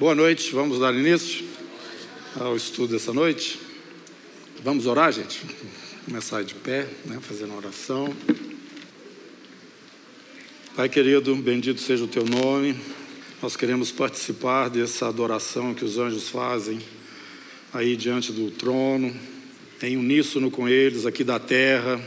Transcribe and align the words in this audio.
Boa 0.00 0.14
noite, 0.14 0.50
vamos 0.52 0.78
dar 0.78 0.94
início 0.94 1.44
ao 2.34 2.56
estudo 2.56 2.94
dessa 2.94 3.12
noite. 3.12 3.58
Vamos 4.64 4.86
orar, 4.86 5.12
gente? 5.12 5.42
Começar 6.06 6.42
de 6.42 6.54
pé, 6.54 6.88
né, 7.04 7.18
fazendo 7.20 7.54
oração. 7.54 8.08
Pai 10.74 10.88
querido, 10.88 11.36
bendito 11.36 11.82
seja 11.82 12.02
o 12.02 12.08
teu 12.08 12.24
nome. 12.24 12.80
Nós 13.42 13.56
queremos 13.56 13.92
participar 13.92 14.70
dessa 14.70 15.06
adoração 15.06 15.74
que 15.74 15.84
os 15.84 15.98
anjos 15.98 16.30
fazem 16.30 16.80
aí 17.70 17.94
diante 17.94 18.32
do 18.32 18.50
trono, 18.50 19.14
em 19.82 19.98
uníssono 19.98 20.50
com 20.50 20.66
eles 20.66 21.04
aqui 21.04 21.22
da 21.22 21.38
terra, 21.38 22.02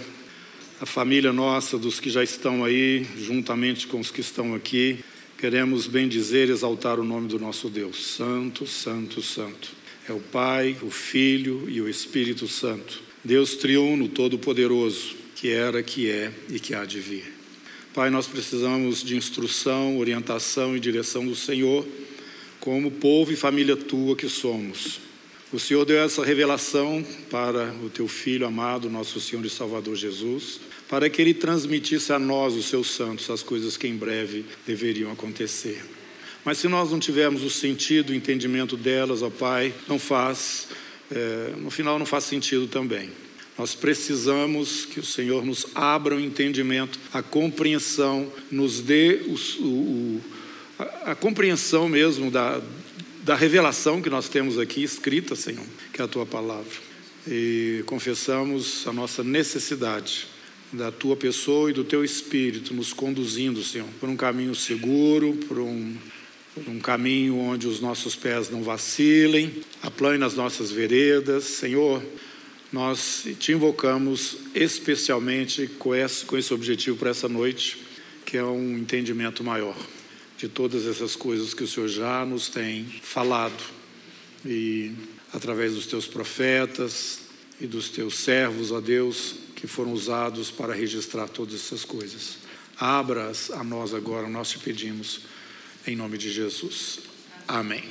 a 0.81 0.85
família 0.87 1.31
nossa, 1.31 1.77
dos 1.77 1.99
que 1.99 2.09
já 2.09 2.23
estão 2.23 2.65
aí, 2.65 3.05
juntamente 3.19 3.85
com 3.85 3.99
os 3.99 4.09
que 4.09 4.21
estão 4.21 4.55
aqui. 4.55 5.05
Queremos 5.37 5.87
bendizer 5.87 6.47
e 6.47 6.51
exaltar 6.51 6.99
o 6.99 7.03
nome 7.03 7.27
do 7.27 7.37
nosso 7.37 7.69
Deus. 7.69 8.05
Santo, 8.05 8.65
Santo, 8.65 9.21
Santo. 9.21 9.69
É 10.07 10.13
o 10.13 10.19
Pai, 10.19 10.77
o 10.81 10.89
Filho 10.89 11.69
e 11.69 11.81
o 11.81 11.89
Espírito 11.89 12.47
Santo. 12.47 13.01
Deus 13.23 13.55
triuno, 13.55 14.07
todo-poderoso, 14.07 15.15
que 15.35 15.49
era, 15.49 15.81
que 15.81 16.09
é 16.09 16.31
e 16.49 16.59
que 16.59 16.73
há 16.73 16.85
de 16.85 16.99
vir. 16.99 17.33
Pai, 17.93 18.09
nós 18.09 18.27
precisamos 18.27 19.03
de 19.03 19.15
instrução, 19.15 19.97
orientação 19.97 20.75
e 20.75 20.79
direção 20.79 21.25
do 21.25 21.35
Senhor, 21.35 21.85
como 22.59 22.89
povo 22.89 23.31
e 23.31 23.35
família 23.35 23.75
tua 23.75 24.15
que 24.15 24.27
somos. 24.27 24.99
O 25.51 25.59
Senhor 25.59 25.85
deu 25.85 25.99
essa 25.99 26.25
revelação 26.25 27.05
para 27.29 27.71
o 27.83 27.89
teu 27.89 28.07
filho 28.07 28.47
amado, 28.47 28.89
nosso 28.89 29.21
Senhor 29.21 29.45
e 29.45 29.49
Salvador 29.49 29.95
Jesus, 29.95 30.59
para 30.89 31.09
que 31.09 31.21
ele 31.21 31.33
transmitisse 31.33 32.13
a 32.13 32.19
nós, 32.19 32.53
os 32.53 32.65
seus 32.65 32.91
santos, 32.91 33.29
as 33.29 33.41
coisas 33.41 33.77
que 33.77 33.87
em 33.87 33.95
breve 33.95 34.45
deveriam 34.65 35.11
acontecer. 35.11 35.83
Mas 36.45 36.57
se 36.57 36.67
nós 36.67 36.91
não 36.91 36.99
tivermos 36.99 37.41
o 37.43 37.49
sentido, 37.49 38.09
o 38.09 38.15
entendimento 38.15 38.75
delas, 38.75 39.21
ó 39.21 39.29
Pai, 39.29 39.73
não 39.87 39.97
faz, 39.97 40.67
é, 41.11 41.53
no 41.57 41.71
final 41.71 41.97
não 41.97 42.05
faz 42.05 42.25
sentido 42.25 42.67
também. 42.67 43.09
Nós 43.57 43.75
precisamos 43.75 44.85
que 44.85 44.99
o 44.99 45.05
Senhor 45.05 45.45
nos 45.45 45.67
abra 45.75 46.15
o 46.15 46.19
entendimento, 46.19 46.99
a 47.13 47.21
compreensão, 47.21 48.31
nos 48.51 48.81
dê 48.81 49.21
o, 49.27 49.63
o, 49.63 50.21
a, 50.77 51.11
a 51.11 51.15
compreensão 51.15 51.87
mesmo 51.87 52.31
da, 52.31 52.59
da 53.23 53.35
revelação 53.35 54.01
que 54.01 54.09
nós 54.09 54.27
temos 54.27 54.59
aqui 54.59 54.83
escrita, 54.83 55.35
Senhor, 55.35 55.65
que 55.93 56.01
é 56.01 56.05
a 56.05 56.07
tua 56.07 56.25
palavra. 56.25 56.73
E 57.27 57.83
confessamos 57.85 58.85
a 58.85 58.91
nossa 58.91 59.23
necessidade 59.23 60.27
da 60.73 60.91
tua 60.91 61.15
pessoa 61.15 61.69
e 61.69 61.73
do 61.73 61.83
teu 61.83 62.03
espírito 62.03 62.73
nos 62.73 62.91
conduzindo, 62.91 63.63
Senhor, 63.63 63.87
por 63.99 64.09
um 64.09 64.17
caminho 64.17 64.55
seguro, 64.55 65.33
por 65.47 65.59
um, 65.59 65.95
por 66.55 66.67
um 66.67 66.79
caminho 66.79 67.37
onde 67.37 67.67
os 67.67 67.79
nossos 67.79 68.15
pés 68.15 68.49
não 68.49 68.63
vacilem, 68.63 69.53
aplane 69.83 70.17
nas 70.17 70.33
nossas 70.33 70.71
veredas, 70.71 71.43
Senhor. 71.43 72.03
Nós 72.71 73.27
te 73.39 73.51
invocamos 73.51 74.37
especialmente 74.55 75.67
com 75.77 75.93
esse, 75.93 76.25
com 76.25 76.35
esse 76.35 76.51
objetivo 76.51 76.97
para 76.97 77.11
essa 77.11 77.29
noite, 77.29 77.77
que 78.25 78.35
é 78.35 78.43
um 78.43 78.79
entendimento 78.79 79.43
maior 79.43 79.77
de 80.39 80.47
todas 80.47 80.87
essas 80.87 81.15
coisas 81.15 81.53
que 81.53 81.63
o 81.63 81.67
Senhor 81.67 81.87
já 81.87 82.25
nos 82.25 82.49
tem 82.49 82.83
falado 83.03 83.63
e 84.43 84.91
através 85.31 85.73
dos 85.73 85.85
teus 85.85 86.07
profetas 86.07 87.19
e 87.61 87.67
dos 87.67 87.89
teus 87.89 88.15
servos, 88.15 88.71
ó 88.71 88.81
Deus, 88.81 89.35
que 89.63 89.67
foram 89.67 89.93
usados 89.93 90.51
para 90.51 90.73
registrar 90.73 91.29
todas 91.29 91.55
essas 91.55 91.85
coisas. 91.85 92.39
Abra-as 92.77 93.49
a 93.49 93.63
nós 93.63 93.93
agora, 93.93 94.27
nós 94.27 94.49
te 94.49 94.59
pedimos, 94.59 95.21
em 95.87 95.95
nome 95.95 96.17
de 96.17 96.29
Jesus. 96.29 96.99
Amém. 97.47 97.85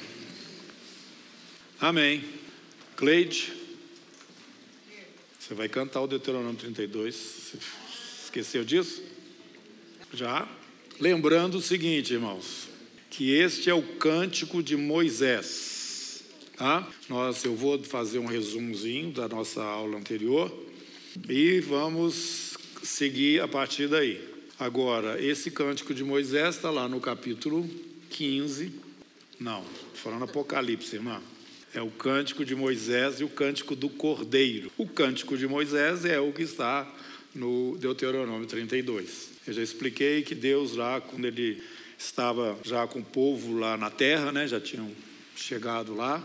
Amém. 1.81 2.23
Cleide, 2.95 3.55
você 5.41 5.55
vai 5.55 5.67
cantar 5.67 6.03
o 6.03 6.07
Deuteronômio 6.07 6.59
32. 6.59 7.15
Você 7.15 7.59
esqueceu 8.25 8.65
disso? 8.67 9.03
Já? 10.13 10.47
Lembrando 11.01 11.57
o 11.57 11.63
seguinte, 11.63 12.13
irmãos, 12.13 12.69
que 13.09 13.33
este 13.33 13.71
é 13.71 13.75
o 13.75 13.83
cântico 13.83 14.63
de 14.63 14.77
Moisés. 14.77 16.23
Tá? 16.55 16.87
Nós, 17.09 17.43
eu 17.47 17.57
vou 17.57 17.83
fazer 17.83 18.19
um 18.19 18.27
resumozinho 18.27 19.11
da 19.11 19.27
nossa 19.27 19.63
aula 19.63 19.97
anterior 19.97 20.71
e 21.29 21.61
vamos 21.61 22.57
seguir 22.83 23.41
a 23.41 23.49
partir 23.49 23.89
daí. 23.89 24.21
Agora, 24.59 25.23
esse 25.23 25.51
cântico 25.51 25.93
de 25.93 26.05
Moisés 26.05 26.57
está 26.57 26.71
lá 26.71 26.89
no 26.89 27.01
capítulo 27.01 27.69
15. 28.11 28.73
Não, 29.39 29.65
falando 29.95 30.25
Apocalipse, 30.25 30.97
irmã. 30.97 31.21
É 31.75 31.81
o 31.81 31.91
cântico 31.91 32.45
de 32.45 32.55
Moisés 32.55 33.21
e 33.21 33.25
o 33.25 33.29
cântico 33.29 33.75
do 33.75 33.89
Cordeiro. 33.89 34.71
O 34.77 34.87
cântico 34.87 35.37
de 35.37 35.47
Moisés 35.47 36.05
é 36.05 36.21
o 36.21 36.33
que 36.33 36.43
está 36.43 36.91
no 37.35 37.77
Deuteronômio 37.79 38.47
32. 38.47 39.31
Eu 39.47 39.53
já 39.53 39.63
expliquei 39.63 40.23
que 40.23 40.35
Deus 40.35 40.77
lá, 40.77 41.01
quando 41.01 41.25
ele 41.25 41.63
estava 41.99 42.59
já 42.63 42.87
com 42.87 43.01
o 43.01 43.05
povo 43.05 43.59
lá 43.59 43.77
na 43.77 43.91
terra, 43.91 44.31
né, 44.31 44.47
já 44.47 44.61
tinham 44.61 44.91
chegado 45.35 45.95
lá, 45.95 46.23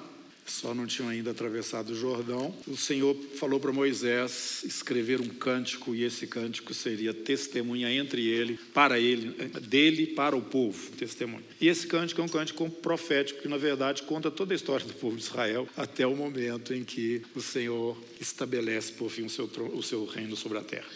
só 0.51 0.73
não 0.73 0.85
tinham 0.85 1.09
ainda 1.09 1.31
atravessado 1.31 1.91
o 1.91 1.95
Jordão. 1.95 2.53
O 2.67 2.77
Senhor 2.77 3.15
falou 3.35 3.59
para 3.59 3.71
Moisés 3.71 4.63
escrever 4.63 5.21
um 5.21 5.27
cântico 5.27 5.93
e 5.93 6.03
esse 6.03 6.25
cântico 6.27 6.73
seria 6.73 7.13
testemunha 7.13 7.91
entre 7.91 8.27
ele, 8.27 8.59
para 8.73 8.99
ele, 8.99 9.31
dele 9.61 10.07
para 10.07 10.35
o 10.35 10.41
povo, 10.41 10.91
testemunha. 10.91 11.43
E 11.59 11.67
esse 11.67 11.87
cântico 11.87 12.21
é 12.21 12.23
um 12.23 12.29
cântico 12.29 12.69
profético 12.69 13.41
que 13.41 13.47
na 13.47 13.57
verdade 13.57 14.03
conta 14.03 14.31
toda 14.31 14.53
a 14.53 14.55
história 14.55 14.85
do 14.85 14.93
povo 14.93 15.15
de 15.15 15.23
Israel 15.23 15.67
até 15.75 16.05
o 16.07 16.15
momento 16.15 16.73
em 16.73 16.83
que 16.83 17.21
o 17.35 17.41
Senhor 17.41 17.97
estabelece 18.19 18.91
por 18.93 19.09
fim 19.09 19.25
o 19.25 19.29
seu, 19.29 19.45
o 19.45 19.83
seu 19.83 20.05
reino 20.05 20.35
sobre 20.35 20.57
a 20.57 20.61
terra. 20.61 20.87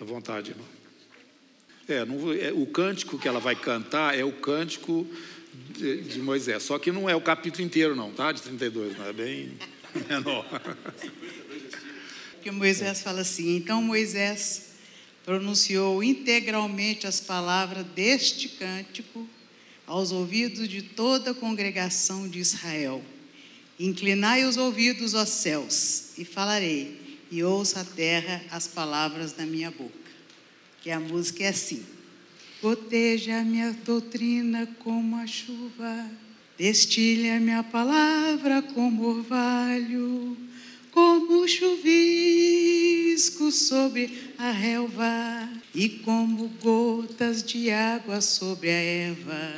À 0.00 0.04
vontade, 0.04 0.50
irmão. 0.50 0.66
É, 1.88 2.04
não, 2.04 2.32
é, 2.32 2.52
o 2.52 2.66
cântico 2.66 3.18
que 3.18 3.28
ela 3.28 3.38
vai 3.38 3.54
cantar 3.54 4.18
é 4.18 4.24
o 4.24 4.32
cântico 4.32 5.06
de, 5.70 6.02
de, 6.02 6.18
Moisés. 6.18 6.62
Só 6.62 6.78
que 6.78 6.92
não 6.92 7.08
é 7.08 7.14
o 7.14 7.20
capítulo 7.20 7.64
inteiro, 7.64 7.94
não, 7.94 8.12
tá? 8.12 8.32
De 8.32 8.42
32, 8.42 8.96
não 8.96 9.06
é 9.06 9.12
bem 9.12 9.52
menor. 10.08 10.46
Porque 12.32 12.50
Moisés 12.50 13.02
fala 13.02 13.20
assim: 13.20 13.56
então 13.56 13.82
Moisés 13.82 14.66
pronunciou 15.24 16.02
integralmente 16.02 17.06
as 17.06 17.20
palavras 17.20 17.84
deste 17.86 18.48
cântico 18.48 19.28
aos 19.86 20.12
ouvidos 20.12 20.68
de 20.68 20.82
toda 20.82 21.32
a 21.32 21.34
congregação 21.34 22.28
de 22.28 22.38
Israel. 22.38 23.02
Inclinai 23.78 24.44
os 24.44 24.56
ouvidos 24.56 25.14
aos 25.14 25.28
céus, 25.28 26.16
e 26.16 26.24
falarei, 26.24 27.18
e 27.30 27.42
ouça 27.42 27.80
a 27.80 27.84
terra 27.84 28.42
as 28.50 28.66
palavras 28.66 29.32
da 29.32 29.44
minha 29.44 29.70
boca 29.70 30.06
que 30.86 30.90
a 30.92 31.00
música 31.00 31.42
é 31.42 31.48
assim. 31.48 31.84
Goteja 32.62 33.42
minha 33.44 33.76
doutrina 33.84 34.66
como 34.78 35.16
a 35.16 35.26
chuva, 35.26 36.10
destilha 36.56 37.38
minha 37.38 37.62
palavra 37.62 38.62
como 38.62 39.06
orvalho, 39.06 40.34
como 40.90 41.46
chuvisco 41.46 43.52
sobre 43.52 44.10
a 44.38 44.50
relva 44.50 45.50
e 45.74 45.90
como 45.90 46.48
gotas 46.62 47.42
de 47.42 47.70
água 47.70 48.22
sobre 48.22 48.70
a 48.70 48.72
erva. 48.72 49.52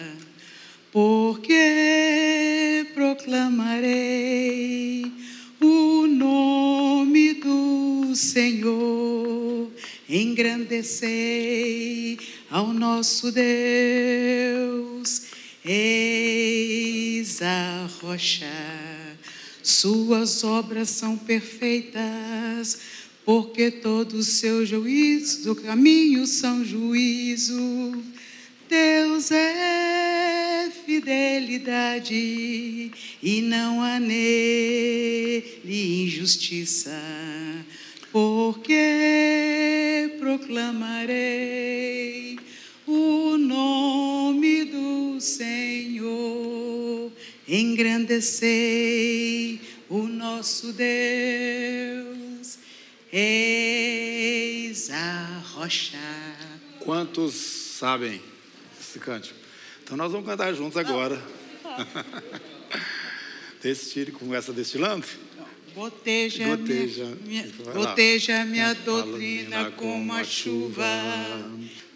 Porque 0.90 2.84
proclamarei 2.94 5.04
o 5.60 6.08
nome 6.08 7.34
do 7.34 8.16
Senhor 8.16 9.70
engrandecei 10.08 12.18
ao 12.50 12.72
nosso 12.72 13.30
Deus. 13.30 15.22
Eis 15.64 17.42
a 17.42 17.88
rocha, 18.00 18.46
suas 19.62 20.42
obras 20.44 20.88
são 20.90 21.16
perfeitas, 21.16 22.80
porque 23.24 23.70
todos 23.70 24.28
os 24.28 24.34
seus 24.38 24.68
juízos 24.68 25.44
do 25.44 25.54
caminho 25.54 26.26
são 26.26 26.64
juízo. 26.64 28.02
Deus 28.68 29.30
é 29.30 30.70
fidelidade 30.86 32.14
e 33.22 33.42
não 33.42 33.82
há 33.82 33.98
nele 33.98 35.42
injustiça 36.04 36.90
porque 38.12 40.14
proclamarei 40.18 42.38
o 42.86 43.36
nome 43.36 44.64
do 44.64 45.20
Senhor, 45.20 47.12
engrandecei 47.46 49.60
o 49.88 50.04
nosso 50.04 50.72
Deus, 50.72 52.58
eis 53.12 54.90
a 54.90 55.42
rocha. 55.52 55.98
Quantos 56.80 57.34
sabem 57.34 58.20
esse 58.80 58.98
cântico? 58.98 59.38
Então 59.82 59.96
nós 59.96 60.12
vamos 60.12 60.26
cantar 60.26 60.52
juntos 60.54 60.76
agora. 60.76 61.18
Destile, 63.62 64.12
começa 64.12 64.52
destilando? 64.52 65.06
Goteja, 65.78 66.56
Goteja. 66.56 67.06
minha, 67.24 67.46
goteja 67.72 68.44
minha 68.44 68.74
doutrina 68.74 69.70
como 69.76 70.12
a 70.12 70.24
chuva. 70.24 70.84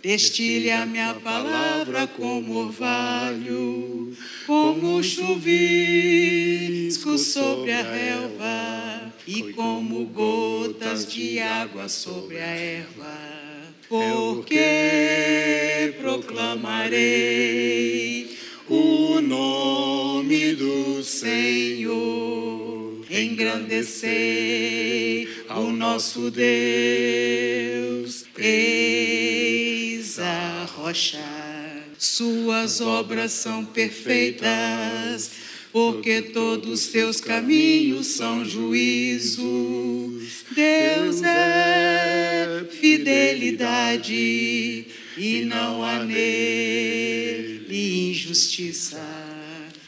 Destile 0.01 0.71
a 0.71 0.87
minha 0.87 1.15
palavra 1.15 2.07
como 2.07 2.59
orvalho, 2.59 4.17
como 4.47 5.03
chuvisco 5.03 5.59
sobre 7.19 7.73
a 7.73 7.83
relva 7.83 9.13
e 9.27 9.53
como 9.53 10.05
gotas 10.07 11.13
de 11.13 11.41
água 11.41 11.89
sobre 11.89 12.39
a 12.39 12.47
erva. 12.47 13.19
Porque 13.89 15.93
proclamarei 16.01 18.39
o 18.69 19.21
nome 19.21 20.55
do 20.55 21.03
Senhor, 21.03 22.42
engrandecei 23.21 25.29
ao 25.49 25.71
nosso 25.71 26.31
Deus. 26.31 28.25
Eis 28.39 30.19
a 30.19 30.67
rocha, 30.77 31.19
suas 31.99 32.81
obras 32.81 33.33
são 33.33 33.63
perfeitas, 33.65 35.31
porque 35.71 36.23
todos 36.23 36.89
teus 36.89 37.21
caminhos 37.21 38.07
são 38.07 38.45
juízos. 38.45 39.43
Deus 40.51 41.23
é 41.23 42.67
fidelidade 42.81 44.87
e 45.17 45.45
não 45.45 45.85
há 45.85 46.03
nele 46.03 48.11
injustiça. 48.11 49.32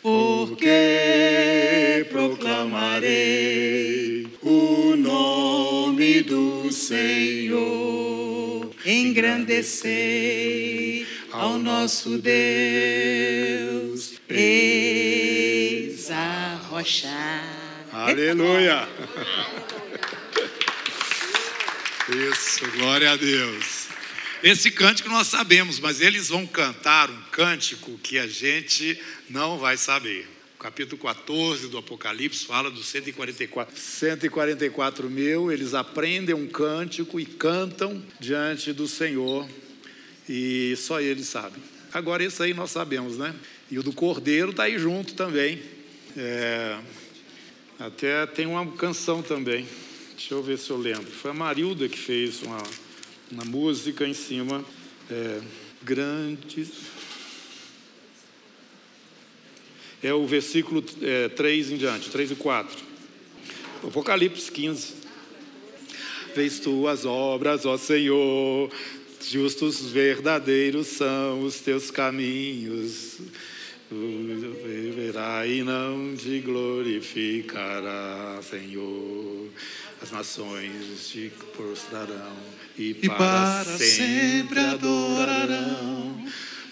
Porque 0.05 2.05
proclamarei 2.11 4.29
o 4.43 4.95
nome 4.95 6.21
do 6.21 6.71
Senhor, 6.71 8.71
engrandecei 8.85 11.07
ao 11.33 11.57
nosso 11.57 12.19
Deus. 12.19 14.21
Eis 14.29 16.11
a 16.11 16.61
rocha. 16.69 17.41
Aleluia! 17.91 18.87
Isso, 22.31 22.71
glória 22.73 23.13
a 23.13 23.17
Deus. 23.17 23.85
Esse 24.43 24.71
cântico 24.71 25.09
nós 25.09 25.29
sabemos, 25.29 25.79
mas 25.79 26.01
eles 26.01 26.29
vão 26.29 26.47
cantar 26.47 27.11
um 27.11 27.23
cântico 27.31 27.99
que 27.99 28.19
a 28.19 28.27
gente 28.27 29.01
não 29.29 29.59
vai 29.59 29.77
saber. 29.77 30.29
O 30.57 30.59
capítulo 30.59 31.01
14 31.01 31.69
do 31.69 31.79
Apocalipse 31.79 32.45
fala 32.45 32.71
dos 32.71 32.87
144. 32.87 33.77
144 33.77 35.11
mil, 35.11 35.51
eles 35.51 35.75
aprendem 35.75 36.35
um 36.35 36.47
cântico 36.47 37.19
e 37.19 37.27
cantam 37.27 38.03
diante 38.21 38.73
do 38.73 38.89
Senhor, 38.89 39.49
e 40.29 40.75
só 40.77 41.01
eles 41.01 41.29
sabem. 41.29 41.63
Agora, 41.93 42.25
esse 42.25 42.43
aí 42.43 42.53
nós 42.53 42.71
sabemos, 42.71 43.17
né? 43.17 43.35
E 43.71 43.79
o 43.79 43.83
do 43.83 43.93
Cordeiro 43.93 44.51
está 44.51 44.65
aí 44.65 44.79
junto 44.79 45.15
também. 45.15 45.63
É, 46.17 46.79
até 47.79 48.27
tem 48.27 48.47
uma 48.47 48.67
canção 48.73 49.23
também. 49.23 49.67
Deixa 50.17 50.35
eu 50.35 50.43
ver 50.43 50.59
se 50.59 50.71
eu 50.71 50.77
lembro. 50.77 51.11
Foi 51.11 51.31
a 51.31 51.35
Marilda 51.35 51.89
que 51.89 51.99
fez 51.99 52.43
uma, 52.43 52.63
uma 53.31 53.45
música 53.45 54.07
em 54.07 54.15
cima. 54.15 54.65
É, 55.11 55.41
grandes. 55.83 56.71
É 60.03 60.13
o 60.13 60.27
versículo 60.27 60.85
é, 61.03 61.29
3 61.29 61.73
em 61.73 61.77
diante, 61.77 62.11
3 62.11 62.33
e 62.33 62.35
4. 62.35 62.85
Apocalipse 63.83 64.51
15. 64.51 64.95
Vês 66.35 66.59
tuas 66.59 67.05
obras, 67.05 67.65
ó 67.65 67.77
Senhor, 67.77 68.71
justos 69.21 69.91
verdadeiros 69.91 70.89
são 70.89 71.45
os 71.45 71.61
teus 71.61 71.91
caminhos. 71.91 73.19
Verá 74.97 75.47
e 75.47 75.63
não 75.63 76.17
te 76.17 76.41
glorificará, 76.41 78.41
Senhor. 78.43 79.49
As 80.05 80.13
nações 80.13 81.09
te 81.09 81.33
prostrarão 81.57 82.37
e, 82.77 82.95
E 83.03 83.09
para 83.09 83.65
sempre 83.65 84.59
adorarão. 84.59 86.27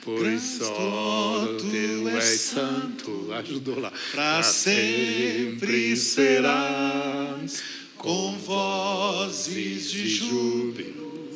Pois 0.05 0.43
só 0.43 1.47
teu 1.47 1.57
tu 1.57 2.09
és 2.11 2.25
és 2.25 2.41
santo. 2.43 3.33
Ajudou 3.33 3.81
lá. 3.81 3.91
Pra 4.11 4.43
sempre 4.43 5.97
serás 5.97 7.63
com 7.97 8.37
vozes 8.37 9.91
de 9.91 10.11
júbilo. 10.11 11.31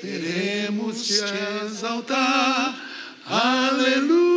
Queremos 0.00 1.06
te 1.06 1.20
exaltar. 1.66 2.88
Aleluia. 3.26 4.31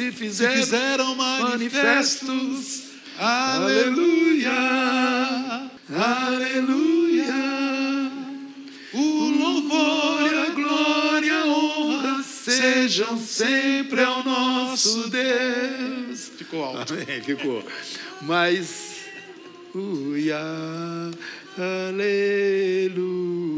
Se 0.00 0.06
Se 0.06 0.12
fizeram 0.12 0.56
fizeram 0.56 1.14
manifestos. 1.14 2.84
Aleluia. 3.18 4.50
Aleluia. 5.94 7.34
O 8.94 9.28
louvor, 9.28 10.34
a 10.34 10.50
glória, 10.54 11.40
a 11.40 11.46
honra 11.46 12.22
sejam 12.22 13.18
sempre 13.18 14.02
ao 14.02 14.24
nosso 14.24 15.10
Deus. 15.10 16.30
Ficou 16.38 16.64
alto. 16.64 16.94
Amém, 16.94 17.20
ficou. 17.20 17.62
Mas, 18.22 19.00
uia, 19.74 20.40
aleluia. 21.58 23.49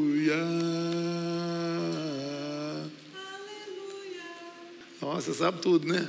Nossa, 5.12 5.34
sabe 5.34 5.60
tudo, 5.60 5.86
né? 5.86 6.08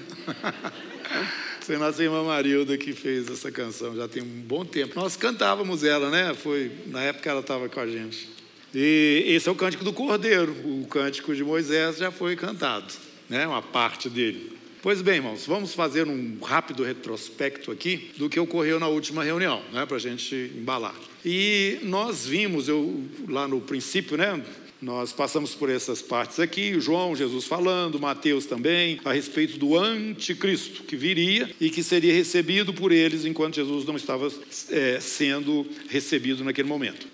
Foi 1.60 1.78
nossa 1.78 2.02
irmã 2.02 2.24
Marilda 2.24 2.78
que 2.78 2.94
fez 2.94 3.30
essa 3.30 3.52
canção, 3.52 3.94
já 3.98 4.08
tem 4.08 4.24
um 4.24 4.42
bom 4.42 4.64
tempo. 4.64 4.98
Nós 4.98 5.18
cantávamos 5.18 5.84
ela, 5.84 6.10
né? 6.10 6.34
Foi 6.34 6.72
na 6.88 7.04
época 7.04 7.30
ela 7.30 7.42
estava 7.42 7.68
com 7.68 7.82
a 7.82 7.86
gente. 7.86 8.30
E 8.74 9.26
esse 9.28 9.50
é 9.50 9.52
o 9.52 9.56
cântico 9.56 9.84
do 9.84 9.92
Cordeiro. 9.92 10.54
O 10.64 10.88
cântico 10.88 11.36
de 11.36 11.44
Moisés 11.44 11.98
já 11.98 12.12
foi 12.12 12.38
cantado, 12.38 12.94
né? 13.30 13.46
Uma 13.46 13.62
parte 13.62 14.10
dele. 14.10 14.58
Pois 14.82 15.02
bem, 15.02 15.16
irmãos, 15.16 15.46
vamos 15.46 15.74
fazer 15.74 16.08
um 16.08 16.40
rápido 16.42 16.82
retrospecto 16.82 17.72
aqui 17.72 18.10
do 18.18 18.30
que 18.30 18.40
ocorreu 18.40 18.80
na 18.80 18.88
última 18.88 19.22
reunião, 19.22 19.62
né? 19.74 19.86
Para 19.86 19.98
a 19.98 20.00
gente 20.00 20.50
embalar. 20.56 20.96
E 21.26 21.80
nós 21.84 22.26
vimos, 22.26 22.70
eu 22.70 23.04
lá 23.28 23.50
no 23.50 23.60
princípio, 23.60 24.16
né? 24.16 24.42
Nós 24.84 25.14
passamos 25.14 25.56
por 25.56 25.70
essas 25.70 26.02
partes 26.02 26.42
aqui, 26.42 26.78
João, 26.78 27.16
Jesus 27.16 27.46
falando, 27.46 27.98
Mateus 27.98 28.46
também, 28.46 29.00
a 29.06 29.14
respeito 29.14 29.58
do 29.58 29.78
anticristo 29.78 30.84
que 30.84 30.98
viria 30.98 31.50
e 31.58 31.70
que 31.70 31.82
seria 31.82 32.14
recebido 32.14 32.74
por 32.74 32.92
eles 32.92 33.24
enquanto 33.24 33.56
Jesus 33.56 33.86
não 33.86 33.96
estava 33.96 34.30
é, 34.70 35.00
sendo 35.00 35.66
recebido 35.88 36.44
naquele 36.44 36.68
momento, 36.68 37.08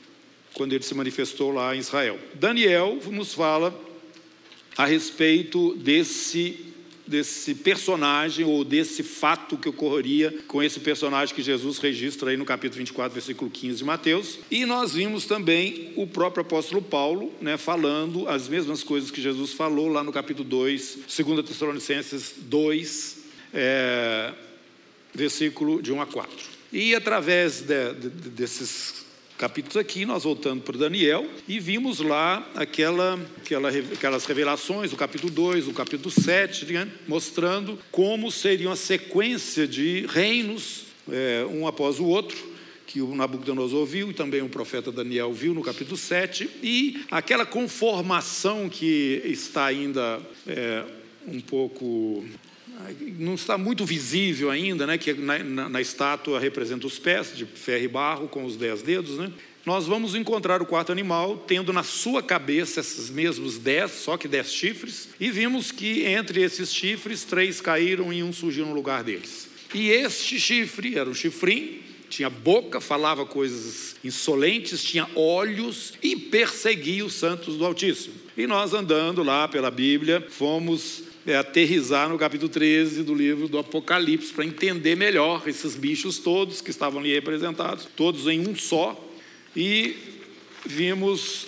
quando 0.55 0.73
ele 0.73 0.83
se 0.83 0.95
manifestou 0.95 1.51
lá 1.51 1.75
em 1.75 1.79
Israel. 1.79 2.17
Daniel 2.33 2.97
nos 3.11 3.35
fala 3.35 3.79
a 4.75 4.87
respeito 4.87 5.75
desse 5.75 6.68
desse 7.09 7.55
personagem 7.55 8.45
ou 8.45 8.63
desse 8.63 9.01
fato 9.01 9.57
que 9.57 9.67
ocorreria 9.67 10.33
com 10.47 10.61
esse 10.61 10.79
personagem 10.79 11.33
que 11.33 11.41
Jesus 11.41 11.79
registra 11.79 12.29
aí 12.29 12.37
no 12.37 12.45
capítulo 12.45 12.77
24, 12.77 13.11
versículo 13.11 13.49
15 13.49 13.77
de 13.79 13.83
Mateus. 13.83 14.39
E 14.51 14.63
nós 14.63 14.93
vimos 14.93 15.25
também 15.25 15.91
o 15.95 16.05
próprio 16.05 16.41
apóstolo 16.41 16.81
Paulo, 16.81 17.33
né, 17.41 17.57
falando 17.57 18.29
as 18.29 18.47
mesmas 18.47 18.83
coisas 18.83 19.09
que 19.09 19.21
Jesus 19.21 19.53
falou 19.53 19.87
lá 19.87 20.03
no 20.03 20.11
capítulo 20.11 20.47
2, 20.47 20.99
2 21.25 21.45
Tessalonicenses 21.45 22.35
2, 22.37 23.17
é, 23.53 24.31
versículo 25.13 25.81
de 25.81 25.91
1 25.91 26.01
a 26.01 26.05
4. 26.05 26.37
E 26.71 26.93
através 26.93 27.61
de, 27.61 27.93
de, 27.95 28.09
desses 28.29 29.08
capítulos 29.39 29.77
aqui, 29.77 30.05
nós 30.05 30.25
voltando 30.25 30.61
para 30.61 30.77
Daniel 30.77 31.25
e 31.47 31.61
vimos 31.61 32.01
lá 32.01 32.45
aquela, 32.55 33.17
aquela, 33.37 33.69
aquelas 33.69 34.25
revelações 34.25 34.91
do 34.91 34.97
capítulo 34.97 35.31
2, 35.31 35.63
do 35.63 35.73
capítulo 35.73 36.11
7, 36.11 36.65
né, 36.65 36.91
mostrando 37.07 37.79
como 37.89 38.29
seriam 38.29 38.69
a 38.69 38.75
sequência 38.75 39.65
de 39.65 40.05
reinos, 40.09 40.87
é, 41.09 41.45
um 41.49 41.65
após 41.65 42.01
o 42.01 42.05
outro, 42.05 42.37
que 42.85 43.01
o 43.01 43.15
Nabucodonosor 43.15 43.85
viu 43.85 44.11
e 44.11 44.13
também 44.13 44.41
o 44.41 44.49
profeta 44.49 44.91
Daniel 44.91 45.31
viu 45.31 45.53
no 45.53 45.63
capítulo 45.63 45.95
7, 45.95 46.49
e 46.61 47.05
aquela 47.09 47.45
conformação 47.45 48.67
que 48.67 49.21
está 49.23 49.67
ainda 49.67 50.19
é, 50.45 50.83
um 51.25 51.39
pouco 51.39 52.25
não 53.17 53.35
está 53.35 53.57
muito 53.57 53.85
visível 53.85 54.49
ainda, 54.49 54.87
né? 54.87 54.97
Que 54.97 55.13
na, 55.13 55.39
na, 55.39 55.69
na, 55.69 55.81
estátua 55.81 56.39
representa 56.39 56.87
os 56.87 56.97
pés 56.97 57.35
de 57.35 57.45
ferro 57.45 57.83
e 57.83 57.87
barro 57.87 58.27
com 58.27 58.45
os 58.45 58.55
dez 58.55 58.81
dedos, 58.81 59.17
né? 59.17 59.31
nós 59.65 59.85
vamos 59.85 60.15
encontrar 60.15 60.61
o 60.61 60.65
quarto 60.65 60.91
animal 60.91 61.37
tendo 61.45 61.71
na 61.73 61.83
sua 61.83 62.23
cabeça 62.23 62.79
esses 62.79 63.09
mesmos 63.09 63.57
dez, 63.57 63.91
só 63.91 64.17
que 64.17 64.27
dez 64.27 64.51
chifres, 64.51 65.09
e 65.19 65.29
vimos 65.29 65.71
que 65.71 66.05
entre 66.05 66.41
esses 66.41 66.73
chifres, 66.73 67.23
três 67.23 67.61
caíram 67.61 68.11
e 68.11 68.23
um 68.23 68.33
surgiu 68.33 68.65
no 68.65 68.73
lugar 68.73 69.03
deles. 69.03 69.47
E 69.73 69.89
este 69.91 70.39
chifre 70.39 70.97
era 70.97 71.09
um 71.09 71.13
chifrim, 71.13 71.81
tinha 72.09 72.29
boca, 72.29 72.81
falava 72.81 73.25
coisas 73.25 73.95
insolentes, 74.03 74.83
tinha 74.83 75.07
olhos 75.13 75.93
e 76.01 76.15
perseguia 76.15 77.05
os 77.05 77.13
santos 77.13 77.55
do 77.55 77.65
Altíssimo. 77.65 78.15
E 78.35 78.47
nós 78.47 78.73
andando 78.73 79.21
lá 79.21 79.47
pela 79.47 79.69
Bíblia, 79.69 80.25
fomos 80.31 81.03
é, 81.29 81.35
aterrizar 81.35 82.09
no 82.09 82.17
capítulo 82.17 82.49
13 82.49 83.03
do 83.03 83.13
livro 83.13 83.47
do 83.47 83.59
Apocalipse 83.59 84.33
para 84.33 84.43
entender 84.43 84.95
melhor 84.95 85.47
esses 85.47 85.75
bichos 85.75 86.17
todos 86.17 86.59
que 86.59 86.71
estavam 86.71 86.99
ali 86.99 87.13
representados, 87.13 87.87
todos 87.95 88.25
em 88.25 88.47
um 88.47 88.55
só, 88.55 88.99
e 89.55 89.95
vimos 90.65 91.45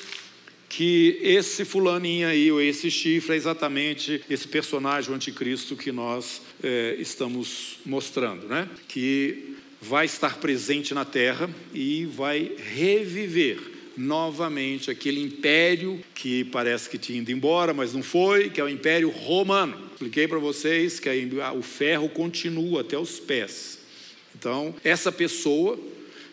que 0.70 1.20
esse 1.24 1.66
fulaninho 1.66 2.28
aí, 2.28 2.52
ou 2.52 2.62
esse 2.62 2.92
chifre, 2.92 3.34
é 3.34 3.38
exatamente 3.38 4.24
esse 4.30 4.48
personagem, 4.48 5.14
anticristo, 5.14 5.76
que 5.76 5.92
nós 5.92 6.44
é, 6.64 6.96
estamos 7.00 7.80
mostrando, 7.84 8.48
né? 8.48 8.70
Que 8.88 9.58
vai 9.82 10.06
estar 10.06 10.38
presente 10.38 10.94
na 10.94 11.04
terra 11.04 11.50
e 11.74 12.06
vai 12.06 12.52
reviver 12.56 13.60
novamente 14.02 14.92
aquele 14.92 15.22
império 15.22 16.04
que 16.14 16.44
parece 16.46 16.90
que 16.90 16.98
tinha 16.98 17.20
ido 17.20 17.32
embora, 17.32 17.74
mas 17.74 17.94
não 17.94 18.04
foi, 18.04 18.50
que 18.50 18.60
é 18.60 18.64
o 18.64 18.70
Império 18.70 19.10
Romano. 19.10 19.78
Expliquei 19.94 20.28
para 20.28 20.40
vocês 20.40 21.00
que 21.00 21.10
o 21.56 21.62
ferro 21.62 22.10
continua 22.10 22.82
até 22.82 22.98
os 22.98 23.20
pés. 23.20 23.80
Então, 24.36 24.74
essa 24.84 25.12
pessoa 25.12 25.80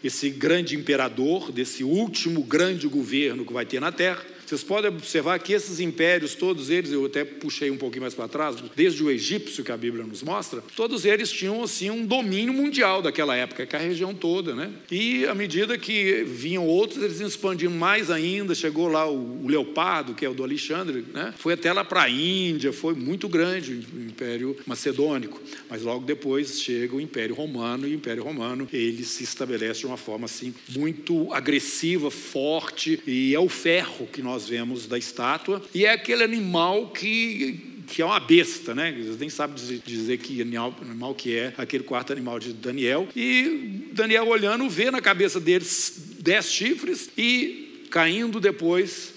esse 0.03 0.31
grande 0.31 0.77
imperador, 0.77 1.51
desse 1.51 1.83
último 1.83 2.43
grande 2.43 2.87
governo 2.87 3.45
que 3.45 3.53
vai 3.53 3.67
ter 3.67 3.81
na 3.81 3.93
Terra, 3.93 4.25
vocês 4.49 4.63
podem 4.63 4.89
observar 4.91 5.39
que 5.41 5.53
esses 5.53 5.79
impérios, 5.79 6.35
todos 6.35 6.71
eles, 6.71 6.91
eu 6.91 7.05
até 7.05 7.23
puxei 7.23 7.71
um 7.71 7.77
pouquinho 7.77 8.03
mais 8.03 8.15
para 8.15 8.27
trás, 8.27 8.57
desde 8.75 9.05
o 9.05 9.11
egípcio 9.11 9.63
que 9.63 9.71
a 9.71 9.77
Bíblia 9.77 10.05
nos 10.05 10.23
mostra, 10.23 10.63
todos 10.75 11.05
eles 11.05 11.31
tinham 11.31 11.63
assim 11.63 11.91
um 11.91 12.07
domínio 12.07 12.55
mundial 12.55 13.03
daquela 13.03 13.37
época, 13.37 13.67
que 13.67 13.77
é 13.77 13.79
a 13.79 13.83
região 13.83 14.15
toda, 14.15 14.55
né? 14.55 14.73
E 14.91 15.27
à 15.27 15.35
medida 15.35 15.77
que 15.77 16.25
vinham 16.25 16.67
outros, 16.67 17.03
eles 17.03 17.21
expandiam 17.21 17.71
mais 17.71 18.11
ainda, 18.11 18.55
chegou 18.55 18.89
lá 18.89 19.07
o, 19.07 19.45
o 19.45 19.49
Leopardo, 19.49 20.15
que 20.15 20.25
é 20.25 20.29
o 20.31 20.35
do 20.35 20.43
Alexandre, 20.43 21.05
né? 21.13 21.35
Foi 21.37 21.53
até 21.53 21.71
lá 21.71 21.85
para 21.85 22.05
a 22.05 22.11
Índia, 22.11 22.73
foi 22.73 22.95
muito 22.95 23.29
grande 23.29 23.87
o 23.95 24.01
Império 24.01 24.57
Macedônico, 24.65 25.41
mas 25.69 25.83
logo 25.83 26.07
depois 26.07 26.63
chega 26.63 26.97
o 26.97 27.01
Império 27.01 27.35
Romano 27.35 27.87
e 27.87 27.93
o 27.93 27.95
Império 27.95 28.25
Romano, 28.25 28.67
ele 28.73 29.05
se 29.05 29.25
estabelece 29.25 29.81
de 29.81 29.87
uma 29.87 29.99
forma 29.99 30.25
assim 30.25 30.55
muito 30.71 31.31
agressiva, 31.35 32.11
forte, 32.11 32.99
e 33.07 33.35
é 33.35 33.41
o 33.41 33.49
ferro 33.49 34.07
que 34.07 34.23
nós 34.23 34.38
nós 34.39 34.49
vemos 34.49 34.87
da 34.87 34.97
estátua, 34.97 35.61
e 35.75 35.85
é 35.85 35.91
aquele 35.91 36.23
animal 36.23 36.91
que, 36.91 37.83
que 37.89 38.01
é 38.01 38.05
uma 38.05 38.21
besta, 38.21 38.73
né? 38.73 38.97
Nem 39.19 39.29
sabem 39.29 39.57
dizer, 39.57 39.83
dizer 39.85 40.19
que 40.19 40.41
animal, 40.41 40.77
animal 40.81 41.13
que 41.13 41.35
é 41.35 41.53
aquele 41.59 41.83
quarto 41.83 42.13
animal 42.13 42.39
de 42.39 42.53
Daniel. 42.53 43.09
E 43.17 43.89
Daniel 43.93 44.29
olhando 44.29 44.69
vê 44.71 44.93
na 44.93 45.01
cabeça 45.01 45.41
deles 45.41 46.15
dez 46.21 46.53
chifres 46.53 47.11
e 47.19 47.89
caindo 47.91 48.39
depois 48.39 49.15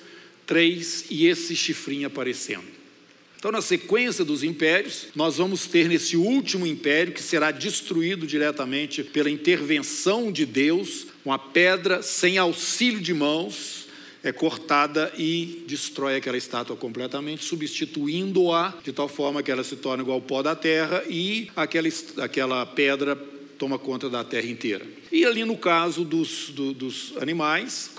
três 0.48 1.06
e 1.12 1.28
esse 1.28 1.56
chifrinho 1.56 2.08
aparecendo. 2.08 2.82
Então, 3.38 3.52
na 3.52 3.62
sequência 3.62 4.24
dos 4.24 4.44
impérios, 4.44 5.08
nós 5.16 5.38
vamos 5.38 5.66
ter 5.66 5.88
nesse 5.88 6.16
último 6.16 6.66
império, 6.66 7.14
que 7.14 7.22
será 7.22 7.50
destruído 7.50 8.26
diretamente 8.26 9.04
pela 9.04 9.32
intervenção 9.32 10.32
de 10.32 10.46
Deus, 10.46 11.08
uma 11.26 11.40
pedra 11.40 12.04
sem 12.04 12.38
auxílio 12.38 13.02
de 13.02 13.16
mãos, 13.16 13.81
é 14.24 14.32
cortada 14.32 15.12
e 15.18 15.64
destrói 15.68 16.16
aquela 16.16 16.38
estátua 16.38 16.76
completamente, 16.76 17.44
substituindo-a 17.44 18.74
de 18.84 18.94
tal 18.94 19.08
forma 19.08 19.42
que 19.42 19.52
ela 19.52 19.64
se 19.64 19.76
torna 19.76 20.04
igual 20.04 20.18
ao 20.18 20.22
pó 20.22 20.42
da 20.42 20.56
terra 20.56 21.04
e 21.10 21.50
aquela, 21.56 21.88
aquela 22.18 22.66
pedra 22.66 23.16
toma 23.62 23.78
conta 23.78 24.10
da 24.10 24.24
terra 24.24 24.48
inteira. 24.48 24.84
E 25.12 25.24
ali 25.24 25.46
no 25.46 25.56
caso 25.56 26.04
dos, 26.04 26.50
do, 26.50 26.74
dos 26.74 27.14
animais, 27.22 27.92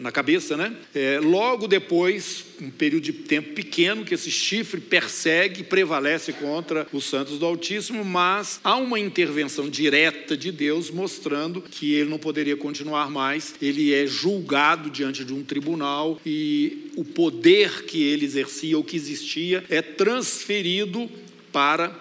na 0.00 0.10
cabeça, 0.10 0.56
né? 0.56 0.74
É, 0.92 1.20
logo 1.20 1.68
depois, 1.68 2.44
um 2.60 2.68
período 2.68 3.04
de 3.04 3.12
tempo 3.12 3.54
pequeno, 3.54 4.04
que 4.04 4.14
esse 4.14 4.32
chifre 4.32 4.80
persegue 4.80 5.62
prevalece 5.62 6.32
contra 6.32 6.88
os 6.92 7.04
santos 7.04 7.38
do 7.38 7.46
Altíssimo, 7.46 8.04
mas 8.04 8.58
há 8.64 8.74
uma 8.74 8.98
intervenção 8.98 9.70
direta 9.70 10.36
de 10.36 10.50
Deus 10.50 10.90
mostrando 10.90 11.62
que 11.62 11.94
ele 11.94 12.10
não 12.10 12.18
poderia 12.18 12.56
continuar 12.56 13.08
mais, 13.12 13.54
ele 13.62 13.94
é 13.94 14.08
julgado 14.08 14.90
diante 14.90 15.24
de 15.24 15.32
um 15.32 15.44
tribunal 15.44 16.20
e 16.26 16.90
o 16.96 17.04
poder 17.04 17.84
que 17.84 18.02
ele 18.02 18.24
exercia 18.24 18.76
ou 18.76 18.82
que 18.82 18.96
existia 18.96 19.62
é 19.70 19.80
transferido 19.80 21.08
para 21.52 21.96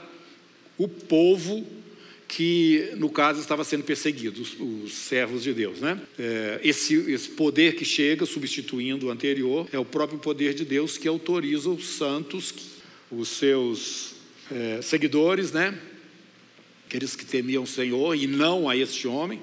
o 0.75 0.87
povo 0.87 1.76
que, 2.27 2.91
no 2.97 3.09
caso, 3.09 3.39
estava 3.39 3.63
sendo 3.63 3.83
perseguido, 3.83 4.41
os, 4.41 4.59
os 4.59 4.93
servos 4.93 5.43
de 5.43 5.53
Deus. 5.53 5.79
Né? 5.79 5.99
É, 6.19 6.59
esse, 6.63 6.95
esse 7.11 7.29
poder 7.29 7.75
que 7.75 7.85
chega, 7.85 8.25
substituindo 8.25 9.07
o 9.07 9.09
anterior, 9.09 9.67
é 9.71 9.79
o 9.79 9.85
próprio 9.85 10.19
poder 10.19 10.53
de 10.53 10.65
Deus 10.65 10.97
que 10.97 11.07
autoriza 11.07 11.69
os 11.69 11.87
santos, 11.87 12.53
os 13.09 13.29
seus 13.29 14.15
é, 14.51 14.81
seguidores, 14.81 15.51
né? 15.51 15.79
aqueles 16.85 17.15
que 17.15 17.25
temiam 17.25 17.63
o 17.63 17.67
Senhor 17.67 18.15
e 18.15 18.27
não 18.27 18.69
a 18.69 18.75
este 18.75 19.07
homem, 19.07 19.41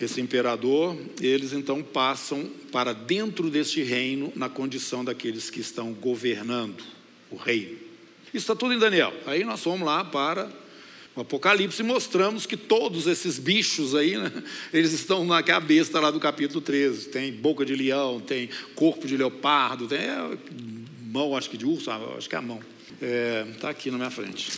esse 0.00 0.20
imperador, 0.20 0.96
eles 1.20 1.52
então 1.52 1.82
passam 1.82 2.48
para 2.72 2.92
dentro 2.92 3.50
deste 3.50 3.82
reino 3.82 4.32
na 4.34 4.48
condição 4.48 5.04
daqueles 5.04 5.50
que 5.50 5.60
estão 5.60 5.92
governando 5.92 6.82
o 7.30 7.36
reino. 7.36 7.76
Isso 8.32 8.44
está 8.44 8.54
tudo 8.54 8.72
em 8.72 8.78
Daniel. 8.78 9.12
Aí 9.26 9.44
nós 9.44 9.62
vamos 9.62 9.84
lá 9.84 10.04
para 10.04 10.50
o 11.16 11.22
Apocalipse 11.22 11.82
mostramos 11.82 12.46
que 12.46 12.56
todos 12.56 13.06
esses 13.06 13.38
bichos 13.38 13.94
aí, 13.94 14.16
né, 14.16 14.30
eles 14.72 14.92
estão 14.92 15.24
na 15.24 15.42
cabeça 15.42 15.98
lá 15.98 16.10
do 16.10 16.20
capítulo 16.20 16.60
13. 16.60 17.08
Tem 17.08 17.32
boca 17.32 17.64
de 17.64 17.74
leão, 17.74 18.20
tem 18.20 18.48
corpo 18.74 19.06
de 19.06 19.16
leopardo, 19.16 19.88
tem 19.88 19.98
é, 19.98 20.38
mão, 21.02 21.36
acho 21.36 21.50
que 21.50 21.56
de 21.56 21.66
urso, 21.66 21.90
ah, 21.90 22.14
acho 22.16 22.28
que 22.28 22.34
é 22.34 22.38
a 22.38 22.42
mão. 22.42 22.60
Está 22.92 23.06
é, 23.06 23.46
tá 23.60 23.70
aqui 23.70 23.90
na 23.90 23.96
minha 23.96 24.10
frente. 24.10 24.52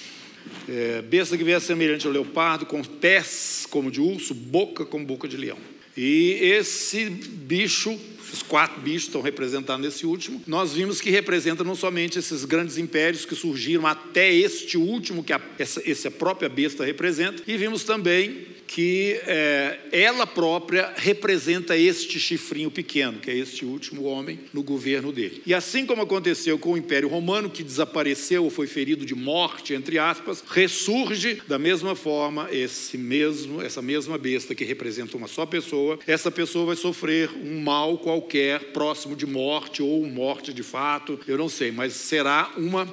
É, 0.69 1.01
besta 1.03 1.39
que 1.39 1.45
vier 1.45 1.61
semelhante 1.61 2.07
ao 2.07 2.13
leopardo, 2.13 2.67
com 2.67 2.83
pés 2.85 3.67
como 3.71 3.91
de 3.91 4.01
urso, 4.01 4.35
boca 4.35 4.85
como 4.85 5.07
boca 5.07 5.27
de 5.27 5.37
leão. 5.37 5.59
E 5.97 6.39
esse 6.41 7.09
bicho 7.09 7.99
esses 8.33 8.43
quatro 8.43 8.81
bichos 8.81 9.05
estão 9.05 9.21
representados 9.21 9.85
nesse 9.85 10.07
último, 10.07 10.43
nós 10.47 10.73
vimos 10.73 11.03
que 11.03 11.11
representa 11.11 11.63
não 11.63 11.75
somente 11.75 12.19
esses 12.19 12.47
grandes 12.47 12.79
impérios 12.79 13.27
que 13.27 13.35
surgiram 13.35 13.87
até 13.87 14.33
este 14.33 14.79
último, 14.79 15.23
que 15.23 15.35
a, 15.35 15.41
essa, 15.59 15.83
essa 15.89 16.11
própria 16.11 16.49
besta 16.49 16.83
representa, 16.83 17.43
e 17.47 17.59
vimos 17.59 17.85
também 17.85 18.47
que 18.75 19.21
é, 19.27 19.81
ela 19.93 20.27
própria 20.27 20.95
representa 20.97 21.77
este 21.77 22.19
chifrinho 22.19 22.71
pequeno, 22.71 23.19
que 23.19 23.31
é 23.31 23.37
este 23.37 23.67
último 23.67 24.05
homem 24.05 24.41
no 24.51 24.63
governo 24.63 25.13
dele. 25.13 25.43
E 25.45 25.53
assim 25.53 25.85
como 25.85 26.01
aconteceu 26.01 26.59
com 26.59 26.73
o 26.73 26.79
Império 26.79 27.07
Romano, 27.07 27.51
que 27.51 27.63
desapareceu 27.63 28.45
ou 28.45 28.51
foi 28.51 28.67
ferido 28.67 29.05
de 29.05 29.15
morte, 29.15 29.75
entre 29.75 29.99
aspas, 29.99 30.43
ressurge 30.49 31.43
da 31.47 31.59
mesma 31.59 31.95
forma 31.95 32.49
esse 32.51 32.97
mesmo, 32.97 33.61
essa 33.61 33.83
mesma 33.83 34.17
besta 34.17 34.55
que 34.55 34.65
representa 34.65 35.19
uma 35.19 35.29
só 35.29 35.45
pessoa. 35.45 35.99
Essa 36.07 36.31
pessoa 36.31 36.65
vai 36.65 36.77
sofrer 36.77 37.29
um 37.45 37.61
mal 37.61 37.99
qualquer, 37.99 38.73
próximo 38.73 39.15
de 39.15 39.27
morte 39.27 39.83
ou 39.83 40.07
morte 40.07 40.51
de 40.51 40.63
fato, 40.63 41.21
eu 41.29 41.37
não 41.37 41.51
sei, 41.51 41.71
mas 41.71 41.93
será 41.93 42.51
uma 42.57 42.89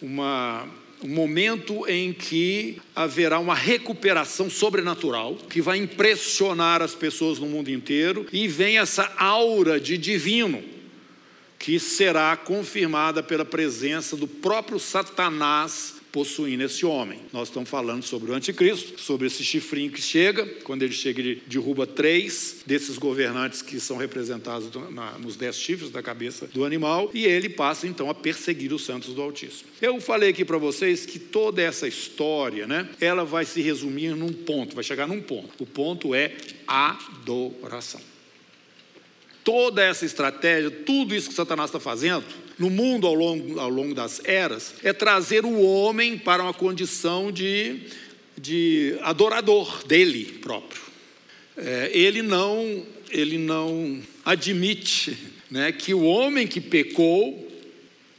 uma 0.00 0.68
um 1.02 1.08
momento 1.08 1.86
em 1.86 2.12
que 2.12 2.80
haverá 2.94 3.38
uma 3.38 3.54
recuperação 3.54 4.50
sobrenatural 4.50 5.36
que 5.36 5.60
vai 5.60 5.78
impressionar 5.78 6.82
as 6.82 6.94
pessoas 6.94 7.38
no 7.38 7.46
mundo 7.46 7.70
inteiro 7.70 8.26
e 8.32 8.48
vem 8.48 8.78
essa 8.78 9.12
aura 9.16 9.78
de 9.78 9.96
divino 9.96 10.62
que 11.58 11.78
será 11.78 12.36
confirmada 12.36 13.22
pela 13.22 13.44
presença 13.44 14.16
do 14.16 14.26
próprio 14.28 14.78
Satanás 14.78 15.97
possuindo 16.18 16.64
esse 16.64 16.84
homem. 16.84 17.20
Nós 17.32 17.46
estamos 17.46 17.70
falando 17.70 18.02
sobre 18.02 18.32
o 18.32 18.34
anticristo, 18.34 19.00
sobre 19.00 19.28
esse 19.28 19.44
chifrinho 19.44 19.92
que 19.92 20.02
chega, 20.02 20.44
quando 20.64 20.82
ele 20.82 20.92
chega, 20.92 21.20
ele 21.20 21.40
derruba 21.46 21.86
três 21.86 22.56
desses 22.66 22.98
governantes 22.98 23.62
que 23.62 23.78
são 23.78 23.96
representados 23.96 24.68
nos 25.20 25.36
dez 25.36 25.54
chifres 25.54 25.90
da 25.90 26.02
cabeça 26.02 26.48
do 26.48 26.64
animal, 26.64 27.08
e 27.14 27.24
ele 27.24 27.48
passa 27.48 27.86
então 27.86 28.10
a 28.10 28.14
perseguir 28.14 28.72
os 28.72 28.84
santos 28.84 29.14
do 29.14 29.22
Altíssimo. 29.22 29.70
Eu 29.80 30.00
falei 30.00 30.30
aqui 30.30 30.44
para 30.44 30.58
vocês 30.58 31.06
que 31.06 31.20
toda 31.20 31.62
essa 31.62 31.86
história, 31.86 32.66
né, 32.66 32.88
ela 33.00 33.24
vai 33.24 33.44
se 33.44 33.60
resumir 33.60 34.16
num 34.16 34.32
ponto, 34.32 34.74
vai 34.74 34.82
chegar 34.82 35.06
num 35.06 35.22
ponto. 35.22 35.62
O 35.62 35.66
ponto 35.66 36.16
é 36.16 36.34
adoração 36.66 38.00
toda 39.44 39.82
essa 39.82 40.04
estratégia, 40.04 40.70
tudo 40.70 41.14
isso 41.14 41.30
que 41.30 41.34
Satanás 41.34 41.70
está 41.70 41.80
fazendo 41.80 42.22
no 42.58 42.68
mundo 42.68 43.06
ao 43.06 43.14
longo, 43.14 43.60
ao 43.60 43.68
longo 43.68 43.94
das 43.94 44.20
eras, 44.24 44.74
é 44.82 44.92
trazer 44.92 45.44
o 45.44 45.60
homem 45.60 46.18
para 46.18 46.42
uma 46.42 46.54
condição 46.54 47.30
de, 47.30 47.82
de 48.36 48.98
adorador 49.02 49.84
dele 49.86 50.24
próprio. 50.40 50.82
É, 51.56 51.90
ele 51.92 52.22
não 52.22 52.84
ele 53.10 53.38
não 53.38 54.02
admite 54.24 55.16
né, 55.50 55.72
que 55.72 55.94
o 55.94 56.02
homem 56.04 56.46
que 56.46 56.60
pecou 56.60 57.46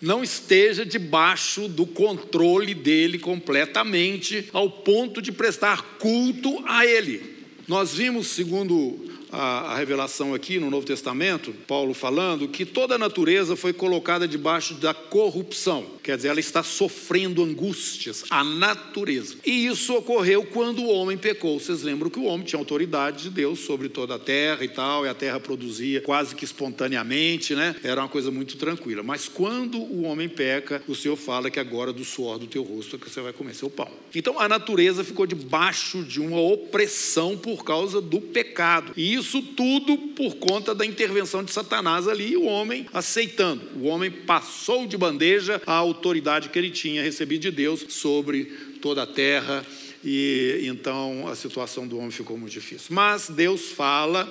não 0.02 0.24
esteja 0.24 0.86
debaixo 0.86 1.68
do 1.68 1.86
controle 1.86 2.74
dele 2.74 3.20
completamente, 3.20 4.48
ao 4.54 4.70
ponto 4.70 5.22
de 5.22 5.32
prestar 5.32 5.98
culto 6.00 6.64
a 6.66 6.86
ele. 6.86 7.38
Nós 7.68 7.94
vimos, 7.94 8.28
segundo 8.28 9.09
a, 9.32 9.74
a, 9.74 9.78
revelação 9.78 10.34
aqui 10.34 10.60
no 10.60 10.70
Novo 10.70 10.86
Testamento, 10.86 11.54
Paulo 11.68 11.94
falando 11.94 12.48
que 12.48 12.66
toda 12.66 12.96
a 12.96 12.98
natureza 12.98 13.56
foi 13.56 13.74
colocada 13.74 14.28
debaixo 14.28 14.74
da 14.76 14.94
corrupção, 14.94 15.86
quer 16.10 16.16
dizer, 16.16 16.30
ela 16.30 16.40
está 16.40 16.64
sofrendo 16.64 17.44
angústias, 17.44 18.24
a 18.32 18.44
natureza. 18.44 19.36
E 19.46 19.68
isso 19.68 19.94
ocorreu 19.94 20.44
quando 20.44 20.82
o 20.82 20.90
homem 20.90 21.16
pecou. 21.16 21.60
Vocês 21.60 21.84
lembram 21.84 22.10
que 22.10 22.18
o 22.18 22.24
homem 22.24 22.44
tinha 22.44 22.60
autoridade 22.60 23.24
de 23.24 23.30
Deus 23.30 23.60
sobre 23.60 23.90
toda 23.90 24.16
a 24.16 24.20
terra 24.20 24.64
e 24.64 24.70
tal, 24.70 25.06
e 25.06 25.10
a 25.10 25.14
terra 25.14 25.40
produzia 25.40 26.02
quase 26.02 26.34
que 26.34 26.44
espontaneamente, 26.44 27.54
né? 27.54 27.76
Era 27.84 28.02
uma 28.02 28.10
coisa 28.10 28.32
muito 28.32 28.58
tranquila. 28.58 29.04
Mas 29.04 29.28
quando 29.28 29.78
o 29.78 30.02
homem 30.04 30.28
peca, 30.28 30.82
o 30.88 30.96
Senhor 30.96 31.16
fala 31.16 31.52
que 31.52 31.60
agora 31.60 31.94
do 31.94 32.04
suor 32.04 32.40
do 32.40 32.48
teu 32.48 32.64
rosto 32.64 32.96
é 32.96 33.00
que 33.00 33.08
você 33.08 33.22
vai 33.22 33.32
comer 33.32 33.54
seu 33.54 33.70
pão. 33.70 33.92
Então 34.16 34.40
a 34.40 34.50
natureza 34.50 35.04
ficou 35.04 35.28
debaixo 35.28 36.04
de 36.04 36.20
uma 36.20 36.40
opressão 36.40 37.38
por 37.38 37.64
causa 37.64 38.02
do 38.02 38.20
pecado. 38.20 38.94
E 38.98 39.14
isso 39.14 39.44
tudo 39.44 39.96
por 40.16 40.38
conta 40.38 40.74
da 40.74 40.86
intervenção 40.86 41.44
de 41.44 41.52
Satanás 41.52 42.08
ali, 42.08 42.36
o 42.36 42.46
homem 42.46 42.88
aceitando. 42.92 43.62
O 43.80 43.86
homem 43.86 44.10
passou 44.10 44.88
de 44.88 44.98
bandeja 44.98 45.62
a 45.66 45.74
autoridade 46.00 46.50
que 46.50 46.58
ele 46.58 46.72
tinha 46.72 47.04
recebido 47.04 47.42
de 47.42 47.52
Deus 47.52 47.86
sobre 47.90 48.46
toda 48.82 49.04
a 49.04 49.08
terra, 49.08 49.66
e 50.04 50.62
então 50.64 51.28
a 51.28 51.36
situação 51.36 51.86
do 51.86 51.98
homem 51.98 52.12
ficou 52.12 52.38
muito 52.38 52.54
difícil. 52.54 52.88
Mas 52.90 53.30
Deus 53.30 53.72
fala 53.72 54.28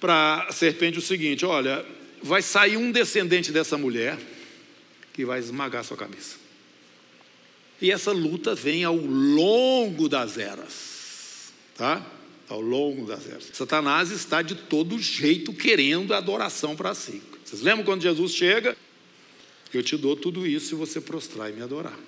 para 0.00 0.46
a 0.48 0.52
serpente 0.52 0.98
o 0.98 1.02
seguinte: 1.02 1.46
olha, 1.46 1.86
vai 2.22 2.42
sair 2.42 2.76
um 2.76 2.90
descendente 2.90 3.52
dessa 3.52 3.78
mulher 3.78 4.18
que 5.12 5.24
vai 5.24 5.38
esmagar 5.38 5.84
sua 5.84 5.96
cabeça. 5.96 6.36
E 7.80 7.90
essa 7.90 8.12
luta 8.12 8.54
vem 8.54 8.84
ao 8.84 8.96
longo 8.96 10.08
das 10.08 10.38
eras, 10.38 11.52
tá? 11.76 12.04
ao 12.48 12.60
longo 12.60 13.06
das 13.06 13.26
eras. 13.26 13.50
Satanás 13.52 14.10
está 14.10 14.42
de 14.42 14.54
todo 14.54 14.98
jeito 14.98 15.52
querendo 15.52 16.12
a 16.12 16.18
adoração 16.18 16.76
para 16.76 16.94
si. 16.94 17.22
Vocês 17.44 17.62
lembram 17.62 17.84
quando 17.84 18.02
Jesus 18.02 18.32
chega? 18.32 18.76
Eu 19.72 19.82
te 19.82 19.96
dou 19.96 20.14
tudo 20.14 20.46
isso 20.46 20.66
se 20.68 20.74
você 20.74 21.00
prostrar 21.00 21.50
e 21.50 21.52
me 21.52 21.62
adorar. 21.62 21.98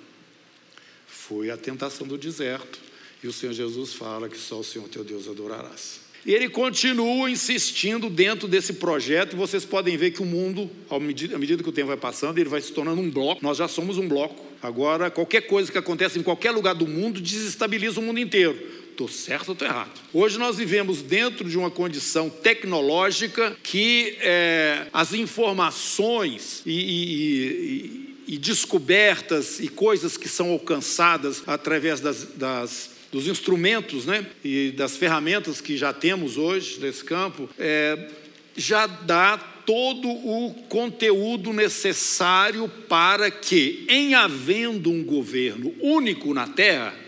Foi 1.07 1.49
a 1.49 1.57
tentação 1.57 2.05
do 2.05 2.17
deserto. 2.17 2.79
E 3.23 3.27
o 3.27 3.33
Senhor 3.33 3.53
Jesus 3.53 3.93
fala 3.93 4.29
que 4.29 4.37
só 4.37 4.59
o 4.59 4.63
Senhor 4.63 4.87
teu 4.87 5.03
Deus 5.03 5.27
adorarás. 5.27 6.01
E 6.25 6.33
ele 6.33 6.49
continua 6.49 7.29
insistindo 7.29 8.09
dentro 8.09 8.47
desse 8.47 8.73
projeto, 8.73 9.33
e 9.33 9.35
vocês 9.35 9.63
podem 9.63 9.95
ver 9.95 10.09
que 10.09 10.23
o 10.23 10.25
mundo, 10.25 10.69
à 10.89 10.99
medida, 10.99 11.35
à 11.35 11.39
medida, 11.39 11.61
que 11.61 11.69
o 11.69 11.71
tempo 11.71 11.87
vai 11.87 11.97
passando, 11.97 12.39
ele 12.39 12.49
vai 12.49 12.59
se 12.61 12.71
tornando 12.71 12.99
um 12.99 13.11
bloco. 13.11 13.43
Nós 13.43 13.57
já 13.57 13.67
somos 13.67 13.99
um 13.99 14.07
bloco. 14.07 14.43
Agora, 14.61 15.11
qualquer 15.11 15.41
coisa 15.41 15.71
que 15.71 15.77
acontece 15.77 16.17
em 16.17 16.23
qualquer 16.23 16.49
lugar 16.49 16.73
do 16.73 16.87
mundo 16.87 17.21
desestabiliza 17.21 17.99
o 17.99 18.03
mundo 18.03 18.19
inteiro. 18.19 18.57
Estou 18.95 19.09
certo 19.09 19.49
ou 19.49 19.53
estou 19.53 19.67
errado? 19.67 19.91
Hoje 20.13 20.37
nós 20.37 20.55
vivemos 20.55 21.01
dentro 21.01 21.49
de 21.49 21.57
uma 21.57 21.69
condição 21.69 22.29
tecnológica 22.29 23.53
que 23.61 24.15
é, 24.21 24.87
as 24.93 25.11
informações 25.13 26.61
e, 26.65 26.71
e, 26.71 28.15
e, 28.25 28.35
e, 28.35 28.37
descobertas 28.37 29.59
e 29.59 29.67
coisas 29.67 30.15
que 30.15 30.29
são 30.29 30.49
alcançadas 30.51 31.43
através 31.45 31.99
das, 31.99 32.23
das 32.35 32.91
dos 33.11 33.27
instrumentos 33.27 34.05
né, 34.05 34.25
e 34.41 34.71
das 34.71 34.95
ferramentas 34.95 35.59
que 35.59 35.75
já 35.75 35.91
temos 35.91 36.37
hoje 36.37 36.79
nesse 36.79 37.03
campo, 37.03 37.49
é, 37.59 38.09
já 38.55 38.87
dá 38.87 39.37
todo 39.37 40.07
o 40.07 40.53
conteúdo 40.69 41.51
necessário 41.51 42.69
para 42.87 43.29
que, 43.29 43.85
em 43.89 44.13
havendo 44.15 44.89
um 44.89 45.03
governo 45.03 45.73
único 45.81 46.33
na 46.33 46.47
terra, 46.47 47.04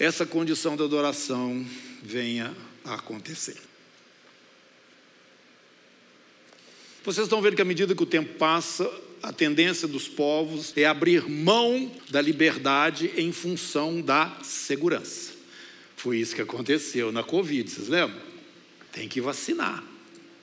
essa 0.00 0.24
condição 0.24 0.78
da 0.78 0.84
adoração 0.84 1.64
venha 2.02 2.56
a 2.82 2.94
acontecer. 2.94 3.58
Vocês 7.04 7.26
estão 7.26 7.42
vendo 7.42 7.54
que 7.54 7.62
à 7.62 7.66
medida 7.66 7.94
que 7.94 8.02
o 8.02 8.06
tempo 8.06 8.34
passa, 8.38 8.90
a 9.22 9.30
tendência 9.30 9.86
dos 9.86 10.08
povos 10.08 10.72
é 10.74 10.86
abrir 10.86 11.28
mão 11.28 11.92
da 12.08 12.20
liberdade 12.22 13.12
em 13.14 13.30
função 13.30 14.00
da 14.00 14.38
segurança. 14.42 15.32
Foi 15.96 16.16
isso 16.16 16.34
que 16.34 16.40
aconteceu 16.40 17.12
na 17.12 17.22
Covid, 17.22 17.70
vocês 17.70 17.88
lembram? 17.88 18.18
Tem 18.90 19.06
que 19.06 19.20
vacinar. 19.20 19.84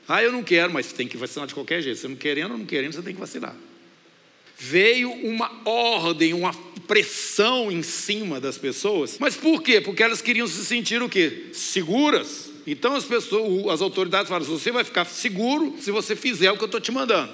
Ah, 0.07 0.21
eu 0.21 0.31
não 0.31 0.43
quero, 0.43 0.71
mas 0.71 0.93
tem 0.93 1.07
que 1.07 1.17
vacinar 1.17 1.47
de 1.47 1.55
qualquer 1.55 1.81
jeito. 1.81 1.99
Você 1.99 2.07
não 2.07 2.15
querendo 2.15 2.51
ou 2.51 2.57
não 2.59 2.65
querendo, 2.65 2.93
você 2.93 3.01
tem 3.01 3.13
que 3.13 3.19
vacinar. 3.19 3.55
Veio 4.59 5.11
uma 5.11 5.51
ordem, 5.65 6.33
uma 6.33 6.53
pressão 6.87 7.71
em 7.71 7.83
cima 7.83 8.39
das 8.39 8.57
pessoas. 8.57 9.17
Mas 9.19 9.35
por 9.35 9.61
quê? 9.61 9.79
Porque 9.79 10.01
elas 10.01 10.21
queriam 10.21 10.47
se 10.47 10.65
sentir 10.65 11.01
o 11.01 11.09
quê? 11.09 11.49
Seguras. 11.53 12.49
Então 12.65 12.95
as 12.95 13.05
pessoas, 13.05 13.73
as 13.73 13.81
autoridades 13.81 14.29
falaram: 14.29 14.45
você 14.45 14.71
vai 14.71 14.83
ficar 14.83 15.05
seguro 15.05 15.75
se 15.79 15.91
você 15.91 16.15
fizer 16.15 16.51
o 16.51 16.57
que 16.57 16.63
eu 16.63 16.67
estou 16.67 16.81
te 16.81 16.91
mandando. 16.91 17.31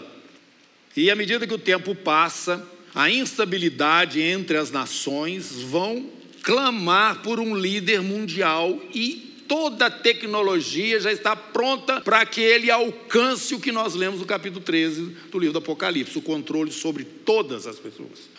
E 0.95 1.09
à 1.09 1.15
medida 1.15 1.47
que 1.47 1.53
o 1.53 1.59
tempo 1.59 1.95
passa, 1.95 2.67
a 2.93 3.09
instabilidade 3.09 4.21
entre 4.21 4.57
as 4.57 4.69
nações 4.69 5.51
vão 5.61 6.09
clamar 6.43 7.21
por 7.21 7.39
um 7.39 7.55
líder 7.55 8.01
mundial 8.01 8.79
e 8.93 9.32
toda 9.47 9.87
a 9.87 9.91
tecnologia 9.91 10.99
já 10.99 11.11
está 11.11 11.35
pronta 11.35 12.01
para 12.01 12.25
que 12.25 12.41
ele 12.41 12.69
alcance 12.71 13.53
o 13.53 13.59
que 13.59 13.71
nós 13.71 13.95
lemos 13.95 14.19
no 14.19 14.25
capítulo 14.25 14.63
13 14.63 15.15
do 15.31 15.39
livro 15.39 15.53
do 15.53 15.59
Apocalipse, 15.59 16.17
o 16.17 16.21
controle 16.21 16.71
sobre 16.71 17.03
todas 17.03 17.67
as 17.67 17.77
pessoas 17.77 18.33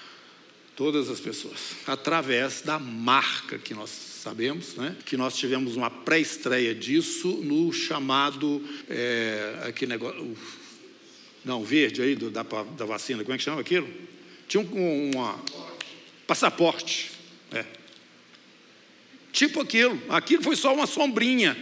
todas 0.76 1.08
as 1.08 1.20
pessoas, 1.20 1.76
através 1.86 2.62
da 2.62 2.78
marca 2.78 3.58
que 3.58 3.74
nós 3.74 3.90
sabemos, 3.90 4.74
né? 4.74 4.96
que 5.04 5.16
nós 5.16 5.36
tivemos 5.36 5.76
uma 5.76 5.90
pré-estreia 5.90 6.74
disso 6.74 7.28
no 7.28 7.72
chamado, 7.72 8.62
é, 8.88 9.60
aquele 9.66 9.92
negócio, 9.92 10.36
não, 11.44 11.62
verde 11.62 12.02
aí 12.02 12.16
do, 12.16 12.30
da, 12.30 12.42
da 12.42 12.84
vacina, 12.84 13.22
como 13.22 13.34
é 13.34 13.38
que 13.38 13.44
chama 13.44 13.60
aquilo? 13.60 13.88
Tinha 14.48 14.62
um 14.62 15.10
uma, 15.14 15.38
passaporte, 16.26 17.12
é. 17.52 17.64
Tipo 19.34 19.60
aquilo, 19.60 20.00
aquilo 20.08 20.42
foi 20.42 20.56
só 20.56 20.72
uma 20.72 20.86
sombrinha. 20.86 21.54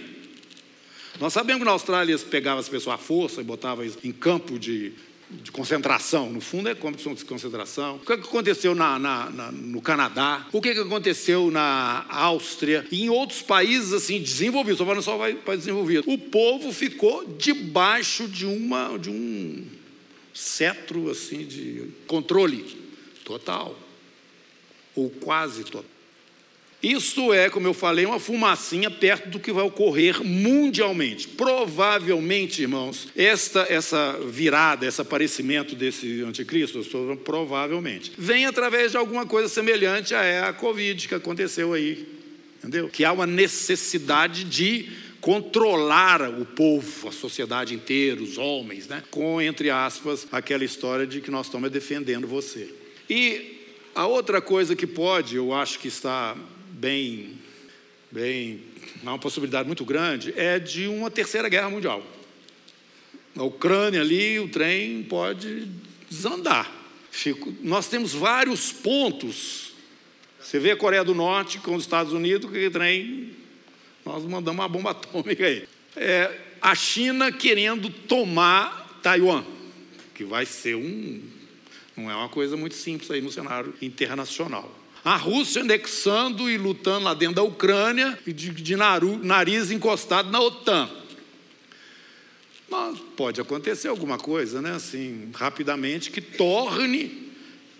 Nós 1.18 1.32
sabemos 1.32 1.61
que 1.61 1.64
na 1.64 1.72
Austrália 1.72 2.12
eles 2.12 2.22
pegavam 2.22 2.61
as 2.61 2.68
pessoas 2.68 2.94
à 2.94 2.98
força 2.98 3.40
e 3.40 3.44
botavam 3.44 3.85
em 4.04 4.12
campo 4.12 4.58
de 4.58 4.92
de 5.40 5.50
concentração, 5.50 6.30
no 6.30 6.40
fundo 6.40 6.68
é 6.68 6.74
como 6.74 6.94
de 6.96 7.24
concentração. 7.24 7.96
O 7.96 8.00
que 8.00 8.12
aconteceu 8.12 8.74
na, 8.74 8.98
na, 8.98 9.30
na, 9.30 9.52
no 9.52 9.80
Canadá? 9.80 10.46
O 10.52 10.61
que 10.61 10.70
aconteceu 10.70 11.50
na 11.50 12.04
Áustria 12.08 12.87
e 12.92 13.04
em 13.04 13.08
outros 13.08 13.40
países 13.40 13.92
assim 13.94 14.20
desenvolvidos? 14.20 14.74
Estou 14.74 14.87
falando 14.87 15.02
só 15.02 15.16
para 15.42 15.56
desenvolvido. 15.56 16.04
O 16.06 16.18
povo 16.18 16.70
ficou 16.72 17.24
debaixo 17.38 18.28
de 18.28 18.44
uma 18.44 18.98
de 18.98 19.08
um 19.08 19.64
cetro 20.35 21.11
assim 21.11 21.46
de 21.46 21.88
controle 22.06 22.64
total 23.24 23.78
ou 24.94 25.08
quase 25.08 25.64
total. 25.64 25.91
Isso 26.82 27.32
é, 27.32 27.48
como 27.48 27.68
eu 27.68 27.74
falei, 27.74 28.04
uma 28.04 28.18
fumacinha 28.18 28.90
perto 28.90 29.28
do 29.28 29.38
que 29.38 29.52
vai 29.52 29.64
ocorrer 29.64 30.24
mundialmente. 30.24 31.28
Provavelmente, 31.28 32.62
irmãos, 32.62 33.08
esta 33.14 33.66
essa 33.68 34.18
virada, 34.26 34.86
esse 34.86 35.00
aparecimento 35.00 35.76
desse 35.76 36.22
anticristo, 36.22 36.82
provavelmente, 37.24 38.12
vem 38.18 38.46
através 38.46 38.90
de 38.90 38.96
alguma 38.96 39.24
coisa 39.24 39.48
semelhante 39.48 40.14
a 40.14 40.48
a 40.48 40.52
Covid 40.52 41.06
que 41.06 41.14
aconteceu 41.14 41.72
aí. 41.72 42.06
Entendeu? 42.58 42.88
Que 42.88 43.04
há 43.04 43.12
uma 43.12 43.26
necessidade 43.26 44.44
de 44.44 44.88
controlar 45.20 46.20
o 46.28 46.44
povo, 46.44 47.08
a 47.08 47.12
sociedade 47.12 47.74
inteira, 47.74 48.20
os 48.20 48.38
homens, 48.38 48.88
né? 48.88 49.02
com, 49.08 49.40
entre 49.40 49.70
aspas, 49.70 50.26
aquela 50.32 50.64
história 50.64 51.06
de 51.06 51.20
que 51.20 51.30
nós 51.30 51.46
estamos 51.46 51.70
defendendo 51.70 52.26
você. 52.26 52.68
E 53.08 53.60
a 53.94 54.06
outra 54.06 54.40
coisa 54.40 54.74
que 54.74 54.86
pode, 54.86 55.36
eu 55.36 55.52
acho 55.52 55.78
que 55.78 55.88
está 55.88 56.36
bem, 56.82 57.38
bem, 58.10 58.60
uma 59.04 59.16
possibilidade 59.16 59.68
muito 59.68 59.84
grande, 59.84 60.34
é 60.36 60.58
de 60.58 60.88
uma 60.88 61.12
terceira 61.12 61.48
guerra 61.48 61.70
mundial. 61.70 62.04
Na 63.36 63.44
Ucrânia 63.44 64.00
ali, 64.00 64.40
o 64.40 64.48
trem 64.48 65.04
pode 65.04 65.68
desandar. 66.10 66.68
Fico, 67.08 67.54
nós 67.62 67.86
temos 67.88 68.12
vários 68.12 68.72
pontos. 68.72 69.74
Você 70.40 70.58
vê 70.58 70.72
a 70.72 70.76
Coreia 70.76 71.04
do 71.04 71.14
Norte 71.14 71.60
com 71.60 71.76
os 71.76 71.84
Estados 71.84 72.12
Unidos, 72.12 72.50
que 72.50 72.68
trem, 72.68 73.30
nós 74.04 74.24
mandamos 74.24 74.60
uma 74.60 74.68
bomba 74.68 74.90
atômica 74.90 75.46
aí. 75.46 75.68
É, 75.94 76.36
a 76.60 76.74
China 76.74 77.30
querendo 77.30 77.90
tomar 77.90 78.98
Taiwan, 79.00 79.44
que 80.16 80.24
vai 80.24 80.44
ser 80.44 80.74
um. 80.74 81.22
Não 81.96 82.10
é 82.10 82.16
uma 82.16 82.28
coisa 82.28 82.56
muito 82.56 82.74
simples 82.74 83.08
aí 83.08 83.20
no 83.20 83.30
cenário 83.30 83.72
internacional. 83.80 84.81
A 85.04 85.16
Rússia 85.16 85.62
anexando 85.62 86.48
e 86.48 86.56
lutando 86.56 87.04
lá 87.04 87.14
dentro 87.14 87.36
da 87.36 87.42
Ucrânia 87.42 88.18
de, 88.24 88.50
de 88.50 88.76
nariz 88.76 89.70
encostado 89.70 90.30
na 90.30 90.40
OTAN. 90.40 90.88
nós, 92.70 92.98
pode 93.16 93.40
acontecer 93.40 93.88
alguma 93.88 94.16
coisa, 94.16 94.62
né? 94.62 94.72
Assim, 94.72 95.30
rapidamente, 95.34 96.10
que 96.10 96.20
torne, 96.20 97.32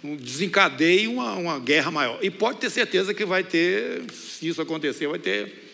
desencadeie 0.03 1.07
uma, 1.07 1.35
uma 1.35 1.59
guerra 1.61 1.93
maior. 1.93 2.19
E 2.23 2.31
pode 2.31 2.59
ter 2.59 2.71
certeza 2.71 3.15
que 3.15 3.25
vai 3.25 3.45
ter, 3.45 4.03
se 4.11 4.49
isso 4.49 4.61
acontecer, 4.61 5.07
vai 5.07 5.21
ter 5.21 5.71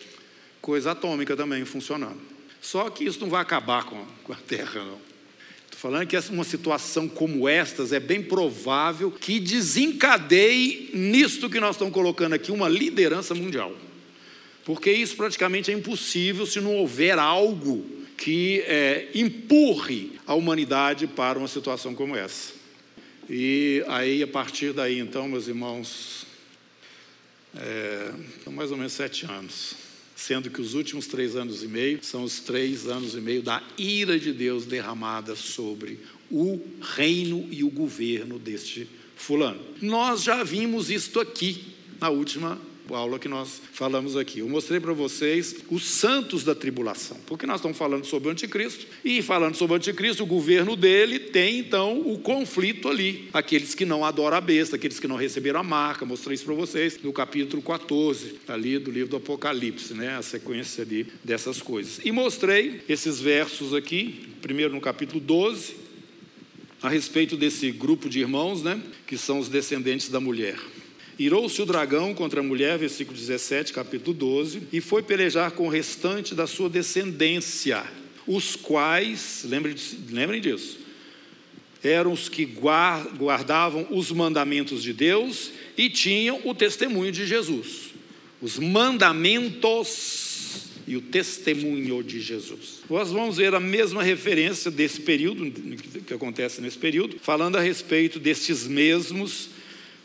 coisa 0.60 0.90
atômica 0.90 1.34
também 1.34 1.64
funcionando. 1.64 2.20
Só 2.60 2.90
que 2.90 3.04
isso 3.04 3.20
não 3.20 3.30
vai 3.30 3.40
acabar 3.40 3.84
com 3.84 4.04
a 4.32 4.36
Terra, 4.36 4.84
não. 4.84 5.07
Falando 5.80 6.08
que 6.08 6.16
uma 6.30 6.42
situação 6.42 7.08
como 7.08 7.48
estas 7.48 7.92
é 7.92 8.00
bem 8.00 8.20
provável 8.20 9.12
que 9.12 9.38
desencadeie 9.38 10.90
nisto 10.92 11.48
que 11.48 11.60
nós 11.60 11.76
estamos 11.76 11.94
colocando 11.94 12.32
aqui 12.32 12.50
uma 12.50 12.68
liderança 12.68 13.32
mundial. 13.32 13.72
Porque 14.64 14.90
isso 14.90 15.14
praticamente 15.14 15.70
é 15.70 15.74
impossível 15.74 16.46
se 16.46 16.60
não 16.60 16.74
houver 16.74 17.16
algo 17.16 17.86
que 18.16 18.58
é, 18.66 19.08
empurre 19.14 20.18
a 20.26 20.34
humanidade 20.34 21.06
para 21.06 21.38
uma 21.38 21.46
situação 21.46 21.94
como 21.94 22.16
essa. 22.16 22.54
E 23.30 23.84
aí, 23.86 24.20
a 24.20 24.26
partir 24.26 24.72
daí, 24.72 24.98
então, 24.98 25.28
meus 25.28 25.46
irmãos, 25.46 26.26
é, 27.56 28.10
mais 28.50 28.72
ou 28.72 28.76
menos 28.76 28.94
sete 28.94 29.26
anos, 29.26 29.76
sendo 30.18 30.50
que 30.50 30.60
os 30.60 30.74
últimos 30.74 31.06
três 31.06 31.36
anos 31.36 31.62
e 31.62 31.68
meio 31.68 32.00
são 32.02 32.24
os 32.24 32.40
três 32.40 32.88
anos 32.88 33.14
e 33.14 33.20
meio 33.20 33.40
da 33.40 33.62
ira 33.78 34.18
de 34.18 34.32
Deus 34.32 34.66
derramada 34.66 35.36
sobre 35.36 36.00
o 36.28 36.60
reino 36.96 37.46
e 37.52 37.62
o 37.62 37.70
governo 37.70 38.36
deste 38.36 38.88
fulano. 39.14 39.60
Nós 39.80 40.24
já 40.24 40.42
vimos 40.42 40.90
isto 40.90 41.20
aqui 41.20 41.62
na 42.00 42.08
última 42.08 42.60
aula 42.96 43.18
que 43.18 43.28
nós 43.28 43.60
falamos 43.72 44.16
aqui. 44.16 44.40
Eu 44.40 44.48
mostrei 44.48 44.80
para 44.80 44.92
vocês 44.92 45.56
os 45.70 45.84
santos 45.84 46.44
da 46.44 46.54
tribulação, 46.54 47.16
porque 47.26 47.46
nós 47.46 47.56
estamos 47.56 47.76
falando 47.76 48.04
sobre 48.04 48.28
o 48.28 48.32
anticristo, 48.32 48.86
e 49.04 49.20
falando 49.22 49.54
sobre 49.54 49.74
o 49.74 49.76
anticristo, 49.76 50.22
o 50.22 50.26
governo 50.26 50.76
dele 50.76 51.18
tem 51.18 51.58
então 51.58 52.00
o 52.00 52.18
conflito 52.18 52.88
ali. 52.88 53.28
Aqueles 53.32 53.74
que 53.74 53.84
não 53.84 54.04
adoram 54.04 54.36
a 54.36 54.40
besta, 54.40 54.76
aqueles 54.76 55.00
que 55.00 55.08
não 55.08 55.16
receberam 55.16 55.60
a 55.60 55.64
marca, 55.64 56.04
mostrei 56.04 56.34
isso 56.34 56.44
para 56.44 56.54
vocês 56.54 56.98
no 57.02 57.12
capítulo 57.12 57.62
14, 57.62 58.40
ali 58.48 58.78
do 58.78 58.90
livro 58.90 59.10
do 59.10 59.16
Apocalipse, 59.16 59.94
né? 59.94 60.16
a 60.16 60.22
sequência 60.22 60.82
ali 60.82 61.06
dessas 61.24 61.60
coisas. 61.60 62.00
E 62.04 62.12
mostrei 62.12 62.80
esses 62.88 63.20
versos 63.20 63.74
aqui, 63.74 64.28
primeiro 64.40 64.72
no 64.72 64.80
capítulo 64.80 65.20
12, 65.20 65.88
a 66.82 66.88
respeito 66.88 67.36
desse 67.36 67.70
grupo 67.70 68.08
de 68.08 68.20
irmãos, 68.20 68.62
né, 68.62 68.80
que 69.06 69.18
são 69.18 69.38
os 69.38 69.48
descendentes 69.48 70.08
da 70.08 70.20
mulher. 70.20 70.56
Irou-se 71.18 71.60
o 71.60 71.66
dragão 71.66 72.14
contra 72.14 72.38
a 72.38 72.44
mulher, 72.44 72.78
versículo 72.78 73.18
17, 73.18 73.72
capítulo 73.72 74.14
12, 74.14 74.62
e 74.72 74.80
foi 74.80 75.02
pelejar 75.02 75.50
com 75.50 75.66
o 75.66 75.70
restante 75.70 76.32
da 76.32 76.46
sua 76.46 76.70
descendência, 76.70 77.82
os 78.24 78.54
quais, 78.54 79.44
lembrem, 79.44 79.74
disso, 80.40 80.78
eram 81.82 82.12
os 82.12 82.28
que 82.28 82.44
guardavam 82.44 83.88
os 83.90 84.12
mandamentos 84.12 84.80
de 84.80 84.92
Deus 84.92 85.50
e 85.76 85.90
tinham 85.90 86.40
o 86.44 86.54
testemunho 86.54 87.10
de 87.10 87.26
Jesus. 87.26 87.88
Os 88.40 88.56
mandamentos 88.56 90.28
e 90.86 90.96
o 90.96 91.00
testemunho 91.00 92.00
de 92.02 92.20
Jesus. 92.20 92.82
Nós 92.88 93.10
vamos 93.10 93.38
ver 93.38 93.54
a 93.54 93.60
mesma 93.60 94.04
referência 94.04 94.70
desse 94.70 95.00
período, 95.00 95.50
que 96.06 96.14
acontece 96.14 96.60
nesse 96.60 96.78
período, 96.78 97.16
falando 97.20 97.56
a 97.56 97.60
respeito 97.60 98.20
destes 98.20 98.68
mesmos 98.68 99.57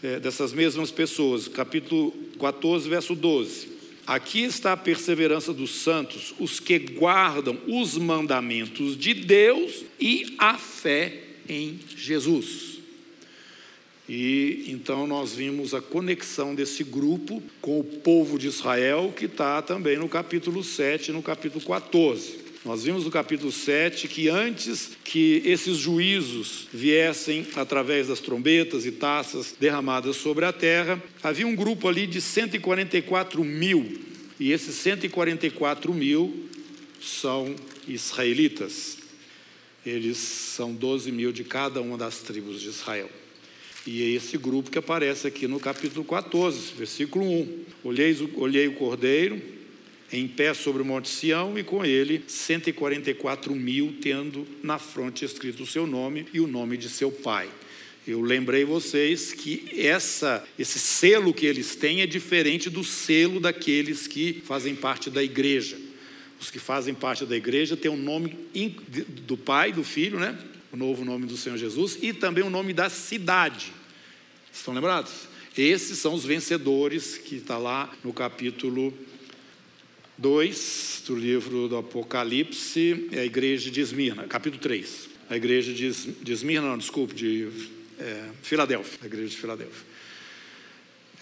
é, 0.03 0.19
dessas 0.19 0.51
mesmas 0.51 0.91
pessoas, 0.91 1.47
capítulo 1.47 2.11
14, 2.39 2.89
verso 2.89 3.15
12. 3.15 3.69
Aqui 4.05 4.43
está 4.43 4.73
a 4.73 4.77
perseverança 4.77 5.53
dos 5.53 5.75
santos, 5.81 6.35
os 6.37 6.59
que 6.59 6.77
guardam 6.77 7.57
os 7.67 7.97
mandamentos 7.97 8.97
de 8.97 9.13
Deus 9.13 9.85
e 9.97 10.35
a 10.37 10.57
fé 10.57 11.21
em 11.47 11.79
Jesus. 11.95 12.79
E 14.09 14.65
então 14.67 15.07
nós 15.07 15.33
vimos 15.33 15.73
a 15.73 15.81
conexão 15.81 16.53
desse 16.53 16.83
grupo 16.83 17.41
com 17.61 17.79
o 17.79 17.83
povo 17.83 18.37
de 18.37 18.47
Israel, 18.47 19.13
que 19.15 19.25
está 19.25 19.61
também 19.61 19.97
no 19.97 20.09
capítulo 20.09 20.61
7 20.61 21.09
e 21.09 21.13
no 21.13 21.23
capítulo 21.23 21.63
14. 21.65 22.42
Nós 22.65 22.85
vimos 22.85 23.03
no 23.03 23.11
capítulo 23.11 23.51
7 23.51 24.07
que 24.07 24.29
antes 24.29 24.91
que 25.03 25.41
esses 25.43 25.75
juízos 25.75 26.69
viessem 26.71 27.45
através 27.57 28.07
das 28.07 28.21
trombetas 28.21 28.85
e 28.85 28.91
taças 28.91 29.53
derramadas 29.59 30.15
sobre 30.15 30.45
a 30.45 30.53
terra, 30.53 31.01
havia 31.21 31.45
um 31.45 31.57
grupo 31.57 31.89
ali 31.89 32.07
de 32.07 32.21
144 32.21 33.43
mil, 33.43 33.99
e 34.39 34.53
esses 34.53 34.75
144 34.75 35.93
mil 35.93 36.47
são 37.01 37.53
israelitas. 37.85 38.97
Eles 39.85 40.15
são 40.17 40.73
12 40.73 41.11
mil 41.11 41.33
de 41.33 41.43
cada 41.43 41.81
uma 41.81 41.97
das 41.97 42.19
tribos 42.19 42.61
de 42.61 42.69
Israel. 42.69 43.09
E 43.85 44.01
é 44.01 44.05
esse 44.15 44.37
grupo 44.37 44.71
que 44.71 44.77
aparece 44.77 45.27
aqui 45.27 45.49
no 45.49 45.59
capítulo 45.59 46.05
14, 46.05 46.73
versículo 46.77 47.25
1. 47.25 47.65
Olhei, 47.83 48.17
olhei 48.37 48.67
o 48.69 48.75
cordeiro 48.75 49.52
em 50.17 50.27
pé 50.27 50.53
sobre 50.53 50.81
o 50.81 50.85
Monte 50.85 51.09
Sião, 51.09 51.57
e 51.57 51.63
com 51.63 51.83
ele 51.83 52.23
144 52.27 53.53
mil, 53.55 53.95
tendo 54.01 54.47
na 54.61 54.77
fronte 54.77 55.25
escrito 55.25 55.63
o 55.63 55.67
seu 55.67 55.87
nome 55.87 56.27
e 56.33 56.39
o 56.39 56.47
nome 56.47 56.77
de 56.77 56.89
seu 56.89 57.11
pai. 57.11 57.49
Eu 58.05 58.21
lembrei 58.21 58.65
vocês 58.65 59.33
que 59.33 59.69
essa, 59.77 60.43
esse 60.59 60.77
selo 60.77 61.33
que 61.33 61.45
eles 61.45 61.75
têm 61.75 62.01
é 62.01 62.05
diferente 62.05 62.69
do 62.69 62.83
selo 62.83 63.39
daqueles 63.39 64.07
que 64.07 64.41
fazem 64.45 64.75
parte 64.75 65.09
da 65.09 65.23
igreja. 65.23 65.77
Os 66.39 66.51
que 66.51 66.59
fazem 66.59 66.93
parte 66.93 67.25
da 67.25 67.35
igreja 67.35 67.77
têm 67.77 67.89
o 67.89 67.95
nome 67.95 68.35
do 69.25 69.37
Pai, 69.37 69.71
do 69.71 69.83
Filho, 69.83 70.19
né? 70.19 70.37
o 70.73 70.75
novo 70.75 71.05
nome 71.05 71.27
do 71.27 71.37
Senhor 71.37 71.57
Jesus, 71.57 71.99
e 72.01 72.11
também 72.11 72.43
o 72.43 72.49
nome 72.49 72.73
da 72.73 72.89
cidade. 72.89 73.71
Estão 74.51 74.73
lembrados? 74.73 75.11
Esses 75.55 75.99
são 75.99 76.15
os 76.15 76.25
vencedores 76.25 77.15
que 77.15 77.35
está 77.35 77.59
lá 77.59 77.95
no 78.03 78.11
capítulo 78.11 78.91
2 80.17 81.03
do 81.07 81.15
livro 81.15 81.67
do 81.67 81.77
Apocalipse 81.77 83.07
é 83.11 83.19
a 83.19 83.25
igreja 83.25 83.71
de 83.71 83.81
Esmirna, 83.81 84.23
capítulo 84.23 84.61
3. 84.61 85.09
A 85.29 85.35
igreja 85.35 85.73
de, 85.73 86.31
Esmirna, 86.31 86.67
não, 86.67 86.77
desculpe, 86.77 87.15
de 87.15 87.49
é, 87.99 88.29
Filadélfia, 88.41 88.99
a 89.01 89.05
igreja 89.05 89.29
de 89.29 89.37
Filadélfia 89.37 89.92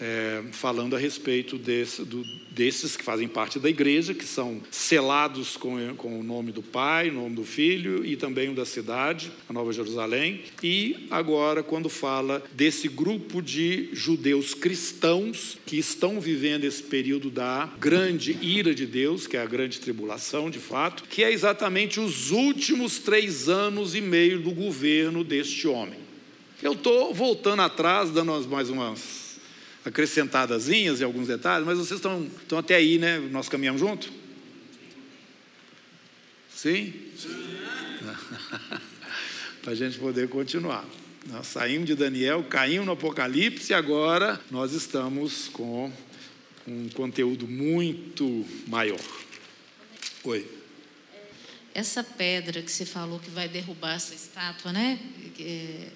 é, 0.00 0.42
falando 0.52 0.96
a 0.96 0.98
respeito 0.98 1.56
desse, 1.56 2.04
do, 2.04 2.24
desses 2.50 2.96
que 2.96 3.04
fazem 3.04 3.28
parte 3.28 3.58
da 3.58 3.68
igreja, 3.68 4.14
que 4.14 4.24
são 4.24 4.60
selados 4.70 5.56
com, 5.56 5.94
com 5.96 6.18
o 6.18 6.22
nome 6.22 6.52
do 6.52 6.62
Pai, 6.62 7.10
o 7.10 7.14
nome 7.14 7.36
do 7.36 7.44
Filho 7.44 8.04
e 8.04 8.16
também 8.16 8.48
o 8.48 8.54
da 8.54 8.64
cidade, 8.64 9.30
a 9.48 9.52
Nova 9.52 9.72
Jerusalém. 9.72 10.42
E 10.62 11.06
agora, 11.10 11.62
quando 11.62 11.88
fala 11.88 12.42
desse 12.52 12.88
grupo 12.88 13.40
de 13.40 13.90
judeus 13.92 14.54
cristãos 14.54 15.58
que 15.64 15.76
estão 15.76 16.20
vivendo 16.20 16.64
esse 16.64 16.82
período 16.82 17.30
da 17.30 17.70
grande 17.78 18.36
ira 18.42 18.74
de 18.74 18.86
Deus, 18.86 19.26
que 19.26 19.36
é 19.36 19.40
a 19.40 19.46
grande 19.46 19.80
tribulação, 19.80 20.50
de 20.50 20.58
fato, 20.58 21.04
que 21.04 21.22
é 21.22 21.32
exatamente 21.32 22.00
os 22.00 22.30
últimos 22.30 22.98
três 22.98 23.48
anos 23.48 23.94
e 23.94 24.00
meio 24.00 24.40
do 24.40 24.50
governo 24.50 25.22
deste 25.22 25.68
homem. 25.68 26.00
Eu 26.62 26.72
estou 26.72 27.12
voltando 27.12 27.62
atrás, 27.62 28.10
dando 28.10 28.32
mais 28.48 28.70
umas 28.70 29.21
acrescentadazinhas 29.84 31.00
e 31.00 31.04
alguns 31.04 31.28
detalhes, 31.28 31.66
mas 31.66 31.78
vocês 31.78 31.98
estão, 31.98 32.24
estão 32.40 32.58
até 32.58 32.76
aí, 32.76 32.98
né? 32.98 33.18
Nós 33.18 33.48
caminhamos 33.48 33.80
junto? 33.80 34.12
Sim? 36.54 36.92
Para 39.62 39.72
a 39.72 39.74
gente 39.74 39.98
poder 39.98 40.28
continuar. 40.28 40.84
Nós 41.26 41.46
saímos 41.46 41.86
de 41.86 41.94
Daniel, 41.94 42.42
caímos 42.44 42.86
no 42.86 42.92
Apocalipse 42.92 43.72
e 43.72 43.74
agora 43.74 44.40
nós 44.50 44.72
estamos 44.72 45.48
com 45.48 45.92
um 46.66 46.88
conteúdo 46.90 47.46
muito 47.46 48.44
maior. 48.66 49.00
Oi. 50.24 50.48
Essa 51.74 52.04
pedra 52.04 52.60
que 52.60 52.70
você 52.70 52.84
falou 52.84 53.18
que 53.18 53.30
vai 53.30 53.48
derrubar 53.48 53.94
essa 53.94 54.14
estátua, 54.14 54.72
né? 54.72 54.98
É, 55.40 55.88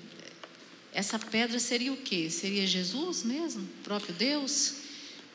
essa 0.96 1.18
pedra 1.18 1.58
seria 1.58 1.92
o 1.92 1.96
quê? 1.98 2.30
Seria 2.30 2.66
Jesus 2.66 3.22
mesmo? 3.22 3.62
O 3.62 3.84
próprio 3.84 4.14
Deus? 4.14 4.76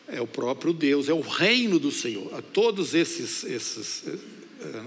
É 0.07 0.19
o 0.19 0.25
próprio 0.25 0.73
Deus, 0.73 1.07
é 1.07 1.13
o 1.13 1.21
reino 1.21 1.77
do 1.77 1.91
Senhor. 1.91 2.41
Todos 2.51 2.95
esses, 2.95 3.43
esses, 3.43 4.03
eh, 4.07 4.17
eh, 4.59 4.83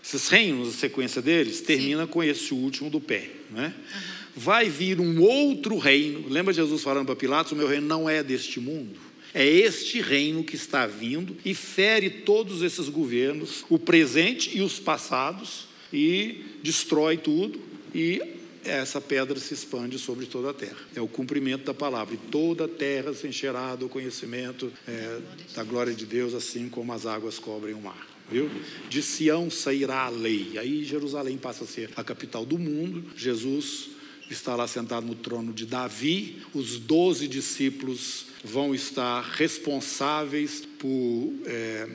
esses 0.00 0.28
reinos, 0.28 0.68
a 0.68 0.78
sequência 0.78 1.20
deles, 1.20 1.60
termina 1.60 2.06
Sim. 2.06 2.08
com 2.12 2.22
esse 2.22 2.54
último 2.54 2.88
do 2.88 3.00
pé. 3.00 3.30
Né? 3.50 3.74
Uhum. 3.76 4.00
Vai 4.36 4.70
vir 4.70 5.00
um 5.00 5.20
outro 5.22 5.76
reino. 5.76 6.28
Lembra 6.28 6.54
Jesus 6.54 6.82
falando 6.82 7.06
para 7.06 7.16
Pilatos: 7.16 7.50
O 7.50 7.56
meu 7.56 7.66
reino 7.66 7.88
não 7.88 8.08
é 8.08 8.22
deste 8.22 8.60
mundo. 8.60 8.96
É 9.34 9.44
este 9.44 10.00
reino 10.00 10.44
que 10.44 10.54
está 10.54 10.86
vindo 10.86 11.36
e 11.44 11.52
fere 11.52 12.08
todos 12.08 12.62
esses 12.62 12.88
governos, 12.88 13.64
o 13.68 13.76
presente 13.76 14.56
e 14.56 14.62
os 14.62 14.78
passados, 14.78 15.66
e 15.92 16.44
destrói 16.62 17.16
tudo 17.16 17.60
e 17.92 18.38
essa 18.64 19.00
pedra 19.00 19.38
se 19.38 19.54
expande 19.54 19.98
sobre 19.98 20.26
toda 20.26 20.50
a 20.50 20.54
terra. 20.54 20.76
É 20.94 21.00
o 21.00 21.08
cumprimento 21.08 21.64
da 21.64 21.74
palavra. 21.74 22.14
E 22.14 22.18
toda 22.30 22.64
a 22.64 22.68
terra 22.68 23.12
se 23.14 23.26
encherá 23.26 23.74
do 23.74 23.88
conhecimento 23.88 24.72
é, 24.86 25.20
da 25.54 25.64
glória 25.64 25.94
de 25.94 26.04
Deus, 26.04 26.34
assim 26.34 26.68
como 26.68 26.92
as 26.92 27.06
águas 27.06 27.38
cobrem 27.38 27.74
o 27.74 27.80
mar. 27.80 28.06
Viu? 28.30 28.50
De 28.88 29.02
Sião 29.02 29.50
sairá 29.50 30.02
a 30.02 30.08
lei. 30.08 30.56
Aí 30.58 30.84
Jerusalém 30.84 31.36
passa 31.36 31.64
a 31.64 31.66
ser 31.66 31.90
a 31.96 32.04
capital 32.04 32.44
do 32.44 32.58
mundo. 32.58 33.04
Jesus 33.16 33.90
está 34.30 34.54
lá 34.54 34.68
sentado 34.68 35.06
no 35.06 35.14
trono 35.14 35.52
de 35.52 35.66
Davi. 35.66 36.42
Os 36.54 36.78
doze 36.78 37.26
discípulos 37.26 38.26
vão 38.44 38.74
estar 38.74 39.22
responsáveis 39.22 40.62
por. 40.78 41.32
É, 41.46 41.88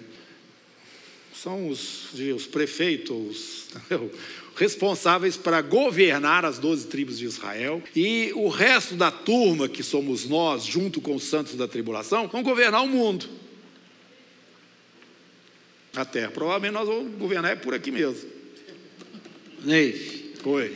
são 1.34 1.70
os, 1.70 2.14
os 2.14 2.48
prefeitos, 2.48 3.68
responsáveis 4.56 5.36
para 5.36 5.62
governar 5.62 6.46
as 6.46 6.58
doze 6.58 6.88
tribos 6.88 7.18
de 7.18 7.26
Israel. 7.26 7.84
E 7.96 8.32
o 8.36 8.48
resto 8.48 8.96
da 8.96 9.12
turma, 9.12 9.68
que 9.68 9.84
somos 9.84 10.28
nós, 10.28 10.64
junto 10.64 11.02
com 11.02 11.16
os 11.16 11.24
santos 11.24 11.56
da 11.56 11.68
tribulação, 11.68 12.28
vão 12.28 12.42
governar 12.42 12.84
o 12.84 12.88
mundo. 12.88 13.28
A 15.96 16.06
terra. 16.06 16.32
Provavelmente 16.32 16.74
nós 16.74 16.88
vamos 16.88 17.18
governar 17.18 17.52
é 17.52 17.56
por 17.56 17.74
aqui 17.74 17.92
mesmo. 17.92 18.30
Ney, 19.64 20.34
Oi. 20.44 20.74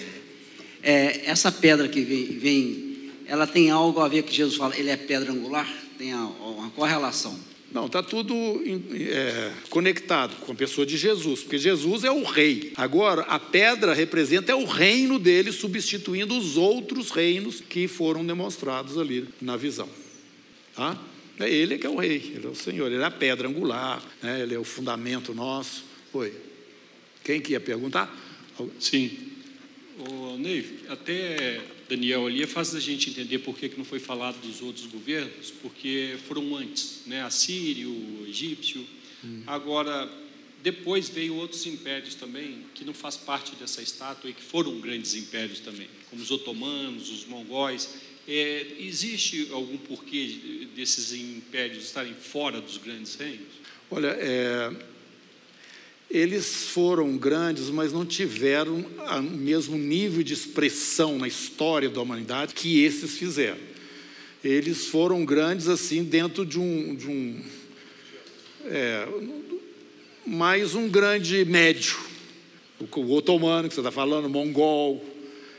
é, 0.81 1.29
essa 1.29 1.51
pedra 1.51 1.87
que 1.87 2.01
vem, 2.01 2.25
vem, 2.37 3.11
ela 3.25 3.45
tem 3.45 3.69
algo 3.69 3.99
a 3.99 4.07
ver 4.07 4.23
que 4.23 4.33
Jesus 4.33 4.55
fala, 4.57 4.75
ele 4.77 4.89
é 4.89 4.97
pedra 4.97 5.31
angular? 5.31 5.67
Tem 5.97 6.13
uma 6.13 6.69
correlação? 6.71 7.37
Não, 7.71 7.85
está 7.85 8.01
tudo 8.01 8.33
é, 8.65 9.51
conectado 9.69 10.35
com 10.37 10.51
a 10.51 10.55
pessoa 10.55 10.87
de 10.87 10.97
Jesus, 10.97 11.41
porque 11.41 11.59
Jesus 11.59 12.03
é 12.03 12.11
o 12.11 12.23
rei. 12.23 12.73
Agora, 12.75 13.21
a 13.23 13.39
pedra 13.39 13.93
representa 13.93 14.51
é 14.51 14.55
o 14.55 14.65
reino 14.65 15.19
dele, 15.19 15.51
substituindo 15.51 16.35
os 16.35 16.57
outros 16.57 17.11
reinos 17.11 17.61
que 17.61 17.87
foram 17.87 18.25
demonstrados 18.25 18.97
ali 18.97 19.27
na 19.39 19.55
visão. 19.55 19.87
Tá? 20.75 20.99
É 21.39 21.49
ele 21.49 21.77
que 21.77 21.85
é 21.85 21.89
o 21.89 21.95
rei, 21.95 22.33
ele 22.35 22.47
é 22.47 22.49
o 22.49 22.55
Senhor, 22.55 22.91
ele 22.91 23.01
é 23.01 23.05
a 23.05 23.11
pedra 23.11 23.47
angular, 23.47 24.03
né? 24.21 24.41
ele 24.41 24.55
é 24.55 24.59
o 24.59 24.63
fundamento 24.63 25.33
nosso. 25.33 25.85
Oi. 26.11 26.33
Quem 27.23 27.39
que 27.39 27.51
ia 27.51 27.59
perguntar? 27.59 28.13
Sim. 28.79 29.11
O 29.99 30.37
Ney, 30.37 30.79
até 30.89 31.61
Daniel 31.89 32.27
ali 32.27 32.45
faz 32.45 32.75
a 32.75 32.79
gente 32.79 33.09
entender 33.09 33.39
por 33.39 33.57
que, 33.57 33.67
que 33.67 33.77
não 33.77 33.83
foi 33.83 33.99
falado 33.99 34.39
dos 34.39 34.61
outros 34.61 34.85
governos, 34.85 35.51
porque 35.61 36.15
foram 36.27 36.55
antes, 36.55 37.01
né? 37.07 37.23
Assírio, 37.23 38.25
egípcio. 38.27 38.85
Agora, 39.47 40.09
depois 40.61 41.09
veio 41.09 41.35
outros 41.35 41.65
impérios 41.65 42.15
também, 42.15 42.63
que 42.75 42.85
não 42.85 42.93
faz 42.93 43.17
parte 43.17 43.55
dessa 43.55 43.81
estátua 43.81 44.29
e 44.29 44.33
que 44.33 44.41
foram 44.41 44.79
grandes 44.79 45.15
impérios 45.15 45.59
também, 45.59 45.89
como 46.09 46.21
os 46.21 46.31
otomanos, 46.31 47.09
os 47.09 47.25
mongóis. 47.25 47.89
É, 48.27 48.75
existe 48.79 49.47
algum 49.51 49.77
porquê 49.77 50.67
desses 50.75 51.11
impérios 51.11 51.85
estarem 51.85 52.13
fora 52.13 52.61
dos 52.61 52.77
grandes 52.77 53.15
reinos? 53.15 53.47
Olha, 53.89 54.09
é, 54.09 54.71
eles 56.09 56.69
foram 56.69 57.15
grandes, 57.17 57.69
mas 57.69 57.93
não 57.93 58.05
tiveram 58.05 58.83
o 59.17 59.21
mesmo 59.21 59.77
nível 59.77 60.23
de 60.23 60.33
expressão 60.33 61.17
na 61.19 61.27
história 61.27 61.89
da 61.89 62.01
humanidade 62.01 62.55
que 62.55 62.83
esses 62.83 63.17
fizeram. 63.17 63.59
Eles 64.43 64.87
foram 64.87 65.23
grandes 65.23 65.67
assim 65.67 66.03
dentro 66.03 66.45
de 66.45 66.57
um, 66.57 66.95
de 66.95 67.07
um 67.07 67.41
é, 68.65 69.07
mais 70.25 70.73
um 70.73 70.87
grande 70.89 71.43
médio. 71.45 71.97
O, 72.79 73.13
otomano 73.13 73.67
que 73.67 73.75
você 73.75 73.81
está 73.81 73.91
falando, 73.91 74.25
o 74.25 74.29
mongol, 74.29 75.03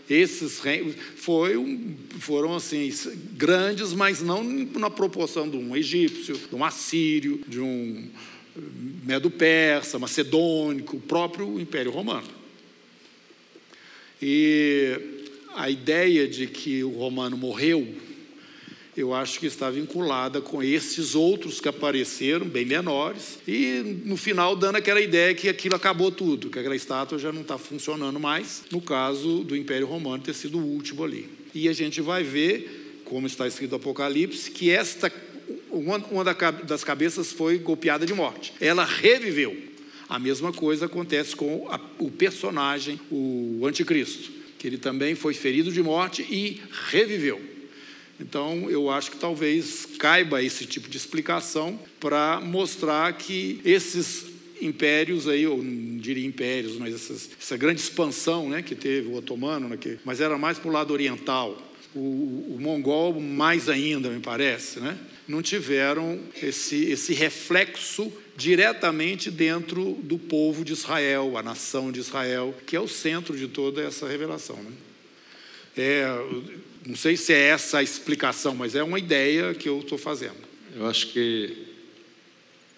esses 0.09 0.59
reinos 0.59 0.97
foi 1.17 1.57
um- 1.57 1.95
foram 2.19 2.57
assim 2.57 2.93
grandes, 3.33 3.93
mas 3.93 4.23
não 4.23 4.43
na 4.43 4.89
proporção 4.89 5.49
de 5.49 5.57
um 5.57 5.77
egípcio, 5.77 6.37
de 6.37 6.55
um 6.55 6.65
assírio, 6.65 7.41
de 7.47 7.61
um 7.61 8.09
medo-persa, 8.57 9.99
macedônico, 9.99 10.97
o 10.97 11.01
próprio 11.01 11.61
Império 11.61 11.91
Romano. 11.91 12.29
E 14.21 14.99
a 15.55 15.71
ideia 15.71 16.29
de 16.29 16.47
que 16.47 16.85
o 16.85 16.91
romano 16.91 17.37
morreu, 17.37 17.87
eu 18.97 19.15
acho 19.15 19.41
que 19.41 19.47
está 19.47 19.71
vinculada 19.71 20.41
com 20.41 20.63
esses 20.63 21.15
outros 21.15 21.61
que 21.61 21.69
apareceram, 21.69 22.47
bem 22.47 22.65
menores, 22.65 23.39
e 23.47 24.03
no 24.05 24.17
final 24.17 24.55
dando 24.55 24.77
aquela 24.77 25.01
ideia 25.01 25.35
que 25.35 25.49
aquilo 25.49 25.77
acabou 25.77 26.11
tudo, 26.11 26.51
que 26.51 26.59
aquela 26.59 26.77
estátua 26.77 27.19
já 27.19 27.33
não 27.33 27.43
está 27.43 27.57
funcionando 27.57 28.21
mais, 28.21 28.65
no 28.71 28.81
caso 28.81 29.43
do 29.45 29.57
Império 29.57 29.87
Romano 29.87 30.23
ter 30.23 30.35
sido 30.35 30.59
o 30.59 30.65
último 30.65 31.05
ali. 31.05 31.29
E 31.55 31.69
a 31.69 31.73
gente 31.73 32.01
vai 32.01 32.23
ver, 32.23 33.01
como 33.05 33.27
está 33.27 33.47
escrito 33.47 33.71
no 33.71 33.77
Apocalipse, 33.77 34.51
que 34.51 34.71
esta 34.71 35.11
uma, 35.71 35.97
uma 35.99 36.25
das 36.25 36.85
cabeças 36.85 37.33
foi 37.33 37.59
golpeada 37.59 38.05
de 38.07 38.15
morte. 38.15 38.53
Ela 38.61 38.85
reviveu. 38.85 39.57
A 40.09 40.19
mesma 40.19 40.53
coisa 40.53 40.87
acontece 40.87 41.37
com 41.37 41.67
a- 41.71 41.81
o 41.99 42.11
personagem, 42.11 42.99
o 43.11 43.63
anticristo, 43.65 44.31
que 44.59 44.67
ele 44.67 44.77
também 44.79 45.15
foi 45.15 45.33
ferido 45.35 45.71
de 45.73 45.83
morte 45.83 46.23
e 46.23 46.61
reviveu. 46.91 47.41
Então, 48.19 48.69
eu 48.69 48.91
acho 48.91 49.13
que 49.13 49.17
talvez 49.17 49.87
caiba 49.99 50.43
esse 50.43 50.67
tipo 50.67 50.89
de 50.91 50.97
explicação 50.97 51.79
para 51.99 52.41
mostrar 52.41 53.13
que 53.15 53.61
esses 53.65 54.27
impérios 54.61 55.27
aí, 55.27 55.47
ou 55.47 55.63
não 55.63 55.97
diria 55.97 56.27
impérios, 56.27 56.77
mas 56.77 56.95
essas- 56.95 57.31
essa 57.41 57.57
grande 57.57 57.81
expansão 57.81 58.49
né, 58.51 58.61
que 58.61 58.75
teve 58.75 59.09
o 59.09 59.15
otomano, 59.15 59.69
né, 59.71 59.79
que- 59.79 59.99
mas 60.05 60.21
era 60.21 60.37
mais 60.37 60.59
para 60.59 60.69
o 60.69 60.73
lado 60.73 60.93
oriental, 60.93 61.57
o, 61.95 61.99
o 61.99 62.59
mongol 62.61 63.19
mais 63.19 63.69
ainda, 63.71 64.11
me 64.11 64.21
parece, 64.21 64.81
né? 64.81 64.99
Não 65.31 65.41
tiveram 65.41 66.19
esse, 66.43 66.91
esse 66.91 67.15
reflexo 67.15 68.13
diretamente 68.37 69.31
dentro 69.31 69.93
do 70.03 70.19
povo 70.19 70.65
de 70.65 70.73
Israel, 70.73 71.39
a 71.39 71.43
nação 71.43 71.93
de 71.93 72.01
Israel, 72.01 72.53
que 72.67 72.75
é 72.75 72.81
o 72.81 72.89
centro 72.89 73.37
de 73.37 73.47
toda 73.47 73.81
essa 73.81 74.09
revelação. 74.09 74.57
Né? 74.57 74.73
É, 75.77 76.05
não 76.85 76.97
sei 76.97 77.17
se 77.17 77.33
é 77.33 77.49
essa 77.49 77.79
a 77.79 77.83
explicação, 77.83 78.57
mas 78.57 78.75
é 78.75 78.83
uma 78.83 78.99
ideia 78.99 79.55
que 79.55 79.69
eu 79.69 79.79
estou 79.79 79.97
fazendo. 79.97 80.51
Eu 80.75 80.87
acho 80.89 81.09
que 81.09 81.67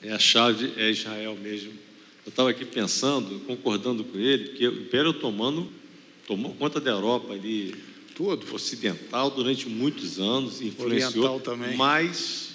é 0.03 0.13
a 0.13 0.19
chave 0.19 0.75
é 0.77 0.91
Israel 0.91 1.35
mesmo. 1.41 1.73
Eu 2.27 2.31
estava 2.31 2.51
aqui 2.51 2.67
pensando, 2.67 3.41
concordando 3.47 4.05
com 4.05 4.19
ele, 4.19 4.51
que 4.51 4.69
o 4.69 4.83
Império 4.83 5.11
Otomano 5.11 5.73
tomou 6.27 6.55
conta 6.55 6.79
da 6.79 6.91
Europa 6.91 7.33
ali, 7.33 7.75
Tudo. 8.15 8.55
ocidental, 8.55 9.31
durante 9.31 9.69
muitos 9.69 10.19
anos, 10.19 10.61
influenciou. 10.61 11.25
Oriental 11.25 11.41
também. 11.41 11.77
Mas 11.77 12.53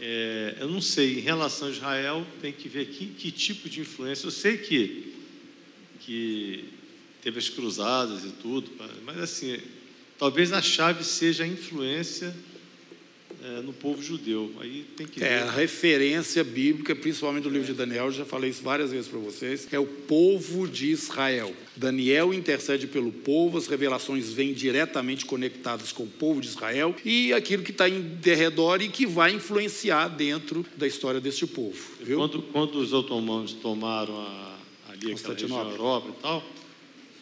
é, 0.00 0.56
eu 0.60 0.68
não 0.68 0.80
sei, 0.80 1.18
em 1.18 1.20
relação 1.20 1.68
a 1.68 1.70
Israel, 1.70 2.26
tem 2.40 2.52
que 2.52 2.68
ver 2.68 2.86
que, 2.86 3.06
que 3.06 3.30
tipo 3.30 3.68
de 3.68 3.80
influência. 3.80 4.26
Eu 4.26 4.30
sei 4.30 4.58
que, 4.58 5.14
que 6.00 6.64
teve 7.22 7.38
as 7.38 7.48
cruzadas 7.48 8.24
e 8.24 8.30
tudo, 8.30 8.70
mas 9.04 9.18
assim, 9.18 9.58
talvez 10.18 10.52
a 10.52 10.60
chave 10.60 11.04
seja 11.04 11.44
a 11.44 11.46
influência 11.46 12.34
é, 13.44 13.60
no 13.60 13.74
povo 13.74 14.02
judeu. 14.02 14.50
Aí 14.58 14.86
tem 14.96 15.06
que 15.06 15.22
É, 15.22 15.40
ver. 15.40 15.42
a 15.42 15.50
referência 15.50 16.42
bíblica, 16.42 16.96
principalmente 16.96 17.42
do 17.42 17.50
livro 17.50 17.66
de 17.66 17.74
Daniel, 17.74 18.10
já 18.10 18.24
falei 18.24 18.48
isso 18.48 18.62
várias 18.62 18.90
vezes 18.90 19.06
para 19.06 19.18
vocês, 19.18 19.68
é 19.70 19.78
o 19.78 19.84
povo 19.84 20.66
de 20.66 20.86
Israel. 20.90 21.54
Daniel 21.76 22.32
intercede 22.32 22.86
pelo 22.86 23.12
povo, 23.12 23.58
as 23.58 23.66
revelações 23.66 24.32
vêm 24.32 24.54
diretamente 24.54 25.26
conectadas 25.26 25.92
com 25.92 26.04
o 26.04 26.08
povo 26.08 26.40
de 26.40 26.46
Israel 26.48 26.96
e 27.04 27.34
aquilo 27.34 27.62
que 27.62 27.70
está 27.70 27.86
em 27.86 28.00
derredor 28.00 28.80
e 28.80 28.88
que 28.88 29.04
vai 29.06 29.32
influenciar 29.34 30.08
dentro 30.08 30.64
da 30.76 30.86
história 30.86 31.20
deste 31.20 31.46
povo. 31.46 31.76
Viu? 32.00 32.16
Quando, 32.16 32.42
quando 32.44 32.76
os 32.76 32.94
otomanos 32.94 33.52
tomaram 33.52 34.16
a, 34.20 34.56
ali 34.88 35.12
aquela 35.12 35.12
região 35.12 35.12
Constantinopla. 35.12 35.70
Europa 35.72 36.08
e 36.08 36.22
tal, 36.22 36.44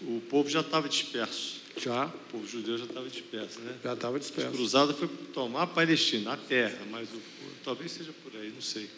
o 0.03 0.21
povo 0.31 0.49
já 0.49 0.61
estava 0.61 0.89
disperso. 0.89 1.62
Já, 1.77 2.07
O 2.07 2.33
povo 2.33 2.47
judeu 2.47 2.77
já 2.79 2.85
estava 2.85 3.09
disperso, 3.09 3.61
né? 3.61 3.75
já 3.83 3.95
estava 3.95 4.17
A 4.17 4.21
disperso. 4.21 4.51
cruzada 4.53 4.93
foi 4.95 5.09
tomar 5.33 5.63
a 5.63 5.67
Palestina, 5.67 6.35
a 6.35 6.37
terra, 6.37 6.79
mas 6.91 7.09
o, 7.09 7.21
talvez 7.65 7.93
seja 7.93 8.13
por 8.23 8.39
aí, 8.39 8.51
não 8.51 8.61
sei. 8.61 8.89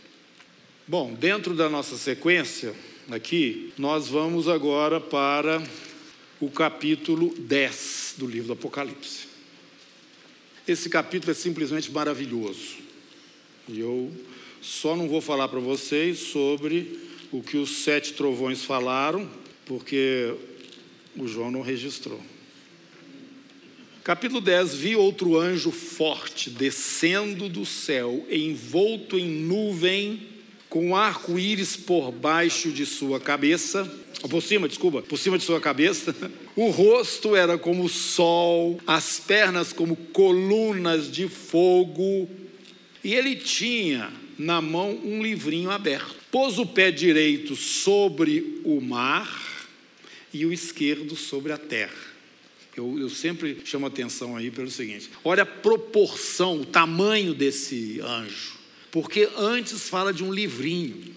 Bom, 0.86 1.14
dentro 1.14 1.54
da 1.54 1.68
nossa 1.68 1.96
sequência 1.96 2.74
aqui, 3.10 3.72
nós 3.78 4.08
vamos 4.08 4.48
agora 4.48 5.00
para 5.00 5.62
o 6.40 6.50
capítulo 6.50 7.34
10 7.38 8.16
do 8.18 8.26
livro 8.26 8.48
do 8.48 8.52
Apocalipse. 8.54 9.28
Esse 10.66 10.90
capítulo 10.90 11.30
é 11.30 11.34
simplesmente 11.34 11.90
maravilhoso. 11.90 12.76
E 13.68 13.80
eu 13.80 14.12
só 14.60 14.96
não 14.96 15.08
vou 15.08 15.20
falar 15.20 15.48
para 15.48 15.60
vocês 15.60 16.18
sobre 16.18 16.98
o 17.30 17.42
que 17.42 17.56
os 17.56 17.82
sete 17.82 18.12
trovões 18.14 18.62
falaram, 18.64 19.30
porque 19.64 20.34
o 21.16 21.26
João 21.26 21.50
não 21.50 21.62
registrou. 21.62 22.20
Capítulo 24.04 24.42
10: 24.42 24.74
Vi 24.74 24.96
outro 24.96 25.38
anjo 25.38 25.70
forte 25.70 26.50
descendo 26.50 27.48
do 27.48 27.64
céu, 27.64 28.26
envolto 28.30 29.18
em 29.18 29.26
nuvem, 29.26 30.20
com 30.68 30.94
arco-íris 30.94 31.74
por 31.74 32.12
baixo 32.12 32.70
de 32.70 32.84
sua 32.84 33.18
cabeça, 33.18 33.90
ou 34.22 34.28
por 34.28 34.42
cima, 34.42 34.68
desculpa, 34.68 35.00
por 35.00 35.16
cima 35.18 35.38
de 35.38 35.44
sua 35.44 35.58
cabeça. 35.58 36.14
O 36.56 36.70
rosto 36.70 37.34
era 37.34 37.58
como 37.58 37.88
sol, 37.88 38.78
as 38.86 39.18
pernas 39.18 39.72
como 39.72 39.96
colunas 39.96 41.10
de 41.10 41.26
fogo, 41.26 42.30
e 43.02 43.12
ele 43.12 43.34
tinha 43.34 44.12
na 44.38 44.60
mão 44.60 44.96
um 45.02 45.20
livrinho 45.20 45.68
aberto. 45.68 46.14
Pôs 46.30 46.60
o 46.60 46.66
pé 46.66 46.92
direito 46.92 47.56
sobre 47.56 48.60
o 48.62 48.80
mar 48.80 49.68
e 50.32 50.46
o 50.46 50.52
esquerdo 50.52 51.16
sobre 51.16 51.52
a 51.52 51.58
terra. 51.58 52.03
Eu, 52.76 52.98
eu 52.98 53.08
sempre 53.08 53.60
chamo 53.64 53.86
atenção 53.86 54.36
aí 54.36 54.50
pelo 54.50 54.70
seguinte: 54.70 55.10
olha 55.24 55.42
a 55.42 55.46
proporção, 55.46 56.60
o 56.60 56.66
tamanho 56.66 57.34
desse 57.34 58.00
anjo. 58.00 58.54
Porque 58.90 59.28
antes 59.36 59.88
fala 59.88 60.12
de 60.12 60.22
um 60.22 60.32
livrinho. 60.32 61.14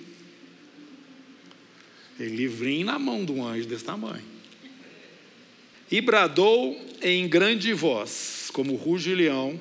Tem 2.18 2.28
livrinho 2.28 2.86
na 2.86 2.98
mão 2.98 3.24
de 3.24 3.32
um 3.32 3.46
anjo 3.46 3.68
desse 3.68 3.84
tamanho. 3.84 4.24
E 5.90 6.02
bradou 6.02 6.80
em 7.02 7.28
grande 7.28 7.74
voz, 7.74 8.50
como 8.52 8.76
ruge 8.76 9.14
leão, 9.14 9.60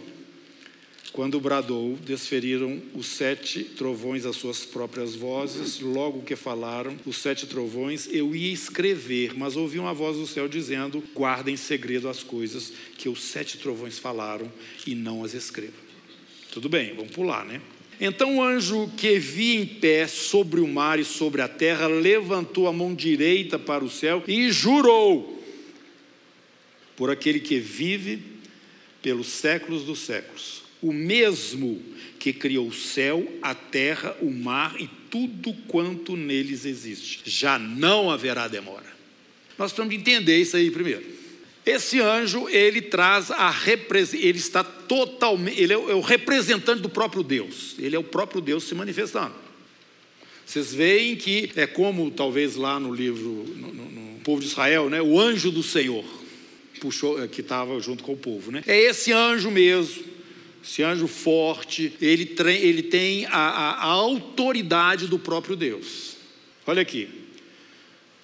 quando 1.16 1.40
bradou, 1.40 1.98
desferiram 2.04 2.78
os 2.94 3.06
sete 3.06 3.64
trovões 3.64 4.26
as 4.26 4.36
suas 4.36 4.66
próprias 4.66 5.14
vozes. 5.14 5.80
Logo 5.80 6.20
que 6.20 6.36
falaram 6.36 6.94
os 7.06 7.16
sete 7.16 7.46
trovões, 7.46 8.06
eu 8.12 8.36
ia 8.36 8.52
escrever, 8.52 9.32
mas 9.34 9.56
ouvi 9.56 9.78
uma 9.78 9.94
voz 9.94 10.18
do 10.18 10.26
céu 10.26 10.46
dizendo: 10.46 11.02
Guarda 11.14 11.50
em 11.50 11.56
segredo 11.56 12.06
as 12.06 12.22
coisas 12.22 12.70
que 12.98 13.08
os 13.08 13.22
sete 13.22 13.56
trovões 13.56 13.98
falaram 13.98 14.52
e 14.86 14.94
não 14.94 15.24
as 15.24 15.32
escreva. 15.32 15.72
Tudo 16.52 16.68
bem, 16.68 16.94
vamos 16.94 17.12
pular, 17.12 17.46
né? 17.46 17.62
Então 17.98 18.36
o 18.36 18.42
anjo 18.42 18.90
que 18.94 19.18
vi 19.18 19.56
em 19.56 19.66
pé 19.66 20.06
sobre 20.06 20.60
o 20.60 20.68
mar 20.68 21.00
e 21.00 21.04
sobre 21.04 21.40
a 21.40 21.48
terra 21.48 21.86
levantou 21.86 22.68
a 22.68 22.72
mão 22.74 22.94
direita 22.94 23.58
para 23.58 23.82
o 23.82 23.88
céu 23.88 24.22
e 24.28 24.52
jurou 24.52 25.42
por 26.94 27.10
aquele 27.10 27.40
que 27.40 27.58
vive 27.58 28.22
pelos 29.00 29.28
séculos 29.28 29.82
dos 29.84 30.00
séculos 30.00 30.65
o 30.86 30.92
mesmo 30.92 31.82
que 32.18 32.32
criou 32.32 32.68
o 32.68 32.72
céu, 32.72 33.26
a 33.42 33.54
terra, 33.54 34.16
o 34.20 34.30
mar 34.30 34.80
e 34.80 34.88
tudo 35.10 35.52
quanto 35.66 36.16
neles 36.16 36.64
existe. 36.64 37.22
Já 37.24 37.58
não 37.58 38.08
haverá 38.10 38.46
demora. 38.46 38.86
Nós 39.58 39.72
precisamos 39.72 39.94
entender 39.94 40.38
isso 40.38 40.56
aí 40.56 40.70
primeiro. 40.70 41.04
Esse 41.64 42.00
anjo, 42.00 42.48
ele 42.48 42.80
traz 42.80 43.32
a 43.32 43.52
ele 44.12 44.38
está 44.38 44.62
totalmente, 44.62 45.60
ele 45.60 45.72
é 45.72 45.76
o 45.76 46.00
representante 46.00 46.80
do 46.80 46.88
próprio 46.88 47.24
Deus. 47.24 47.74
Ele 47.80 47.96
é 47.96 47.98
o 47.98 48.04
próprio 48.04 48.40
Deus 48.40 48.64
se 48.64 48.74
manifestando. 48.74 49.34
Vocês 50.44 50.72
veem 50.72 51.16
que 51.16 51.50
é 51.56 51.66
como 51.66 52.08
talvez 52.12 52.54
lá 52.54 52.78
no 52.78 52.94
livro 52.94 53.44
no, 53.56 53.74
no, 53.74 53.90
no 53.90 54.20
povo 54.20 54.40
de 54.40 54.46
Israel, 54.46 54.88
né? 54.88 55.02
O 55.02 55.18
anjo 55.18 55.50
do 55.50 55.62
Senhor 55.62 56.04
puxou 56.80 57.26
que 57.26 57.40
estava 57.40 57.80
junto 57.80 58.04
com 58.04 58.12
o 58.12 58.16
povo, 58.16 58.52
né? 58.52 58.62
É 58.64 58.78
esse 58.78 59.10
anjo 59.10 59.50
mesmo 59.50 60.15
esse 60.66 60.82
anjo 60.82 61.06
forte, 61.06 61.92
ele, 62.00 62.34
ele 62.60 62.82
tem 62.82 63.24
a, 63.26 63.30
a, 63.30 63.70
a 63.82 63.84
autoridade 63.84 65.06
do 65.06 65.16
próprio 65.16 65.54
Deus. 65.54 66.16
Olha 66.66 66.82
aqui. 66.82 67.08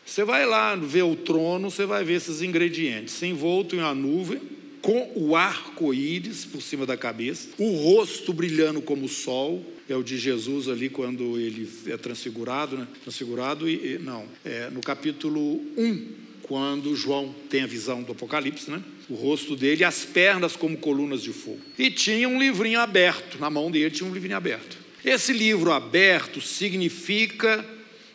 Você 0.05 0.25
vai 0.25 0.45
lá 0.45 0.75
ver 0.75 1.05
o 1.05 1.15
trono, 1.15 1.71
você 1.71 1.87
vai 1.87 2.03
ver 2.03 2.15
esses 2.15 2.43
ingredientes: 2.43 3.23
envolto 3.23 3.77
em 3.77 3.79
uma 3.79 3.95
nuvem, 3.95 4.41
com 4.83 5.13
o 5.15 5.37
arco-íris 5.37 6.45
por 6.45 6.61
cima 6.61 6.85
da 6.85 6.97
cabeça, 6.97 7.49
o 7.57 7.71
rosto 7.77 8.33
brilhando 8.33 8.83
como 8.83 9.05
o 9.05 9.09
sol, 9.09 9.65
é 9.89 9.95
o 9.95 10.03
de 10.03 10.19
Jesus 10.19 10.69
ali 10.69 10.89
quando 10.89 11.39
ele 11.39 11.71
é 11.87 11.97
transfigurado, 11.97 12.77
né? 12.77 12.89
Transfigurado 13.05 13.71
e, 13.71 13.99
não, 13.99 14.27
é 14.45 14.69
no 14.69 14.81
capítulo 14.81 15.61
1, 15.79 16.22
quando 16.43 16.95
João 16.97 17.35
tem 17.49 17.63
a 17.63 17.67
visão 17.67 18.03
do 18.03 18.13
Apocalipse, 18.13 18.71
né? 18.71 18.83
O 19.09 19.15
rosto 19.15 19.57
dele, 19.57 19.85
as 19.85 20.05
pernas 20.05 20.57
como 20.57 20.77
colunas 20.77 21.23
de 21.23 21.33
fogo. 21.33 21.61
E 21.79 21.91
tinha 21.91 22.29
um 22.29 22.39
livrinho 22.39 22.81
aberto, 22.81 23.39
na 23.39 23.49
mão 23.49 23.71
dele 23.71 23.91
tinha 23.91 24.09
um 24.09 24.13
livrinho 24.13 24.37
aberto. 24.37 24.77
Esse 25.05 25.33
livro 25.33 25.73
aberto 25.73 26.41
significa 26.41 27.65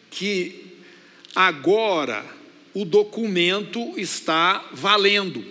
que 0.10 0.66
agora 1.36 2.26
o 2.74 2.86
documento 2.86 3.98
está 3.98 4.70
valendo. 4.72 5.44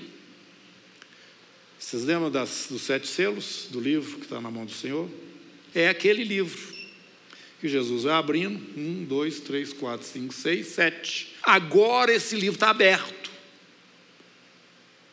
Vocês 1.78 2.04
lembram 2.04 2.30
das, 2.30 2.66
dos 2.70 2.82
sete 2.82 3.06
selos 3.06 3.68
do 3.70 3.80
livro 3.80 4.18
que 4.18 4.24
está 4.24 4.40
na 4.40 4.50
mão 4.50 4.64
do 4.64 4.72
Senhor? 4.72 5.08
É 5.74 5.88
aquele 5.88 6.24
livro 6.24 6.75
que 7.60 7.68
Jesus 7.68 8.04
vai 8.04 8.14
abrindo. 8.14 8.58
Um, 8.78 9.04
dois, 9.04 9.40
três, 9.40 9.72
quatro, 9.72 10.06
cinco, 10.06 10.32
seis, 10.32 10.68
sete. 10.68 11.34
Agora 11.42 12.12
esse 12.12 12.36
livro 12.36 12.56
está 12.56 12.70
aberto. 12.70 13.30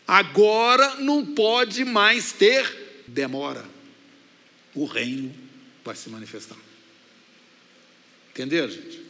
Agora 0.08 0.95
não 0.97 1.25
pode 1.25 1.86
mais 1.86 2.34
ter 2.34 3.03
demora. 3.08 3.63
O 4.75 4.86
reino 4.86 5.34
vai 5.84 5.95
se 5.95 6.10
manifestar. 6.10 6.58
Entenderam, 8.32 8.69
gente? 8.69 9.01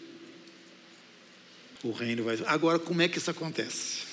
O 1.84 1.92
reino 1.92 2.24
vai. 2.24 2.38
Agora, 2.46 2.78
como 2.78 3.02
é 3.02 3.08
que 3.08 3.18
isso 3.18 3.32
acontece? 3.32 4.04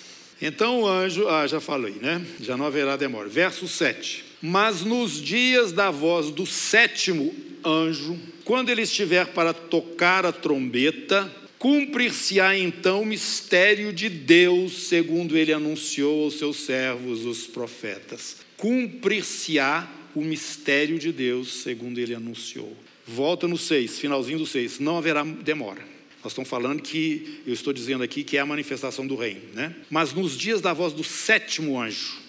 Então 0.41 0.83
o 0.83 0.89
anjo, 0.89 1.29
ah, 1.29 1.47
já 1.47 1.61
falei, 1.61 1.95
né? 1.95 2.25
Já 2.41 2.57
não 2.57 2.65
haverá 2.65 2.97
demora. 2.97 3.29
Verso 3.29 3.69
7. 3.69 4.30
Mas 4.43 4.83
nos 4.83 5.21
dias 5.21 5.73
da 5.73 5.91
voz 5.91 6.31
do 6.31 6.47
sétimo 6.47 7.35
anjo, 7.65 8.19
quando 8.45 8.71
ele 8.71 8.83
estiver 8.83 9.27
para 9.29 9.53
tocar 9.53 10.25
a 10.25 10.33
trombeta, 10.33 11.31
cumprir-se-á 11.59 12.57
então 12.57 13.03
o 13.03 13.07
mistério 13.07 13.93
de 13.93 14.09
Deus, 14.09 14.89
segundo 14.89 15.37
ele 15.37 15.53
anunciou 15.53 16.25
aos 16.25 16.39
seus 16.39 16.57
servos, 16.57 17.25
os 17.27 17.47
profetas. 17.47 18.39
Cumprir-se-á 18.57 19.89
o 20.15 20.23
mistério 20.23 20.99
de 20.99 21.13
Deus, 21.13 21.63
segundo 21.63 21.99
ele 21.99 22.15
anunciou. 22.15 22.75
Volta 23.07 23.47
no 23.47 23.59
6, 23.59 23.99
finalzinho 23.99 24.39
do 24.39 24.47
6, 24.47 24.79
não 24.79 24.97
haverá 24.97 25.23
demora. 25.23 25.83
Nós 26.23 26.33
estamos 26.33 26.51
falando 26.51 26.83
que, 26.83 27.41
eu 27.47 27.53
estou 27.53 27.73
dizendo 27.73 28.03
aqui 28.03 28.23
que 28.23 28.37
é 28.37 28.41
a 28.41 28.47
manifestação 28.47 29.07
do 29.07 29.17
reino, 29.17 29.41
né? 29.55 29.75
Mas 29.89 30.13
nos 30.13 30.37
dias 30.37 30.61
da 30.61 30.73
voz 30.73 30.93
do 30.93 31.03
sétimo 31.03 31.81
anjo, 31.81 32.20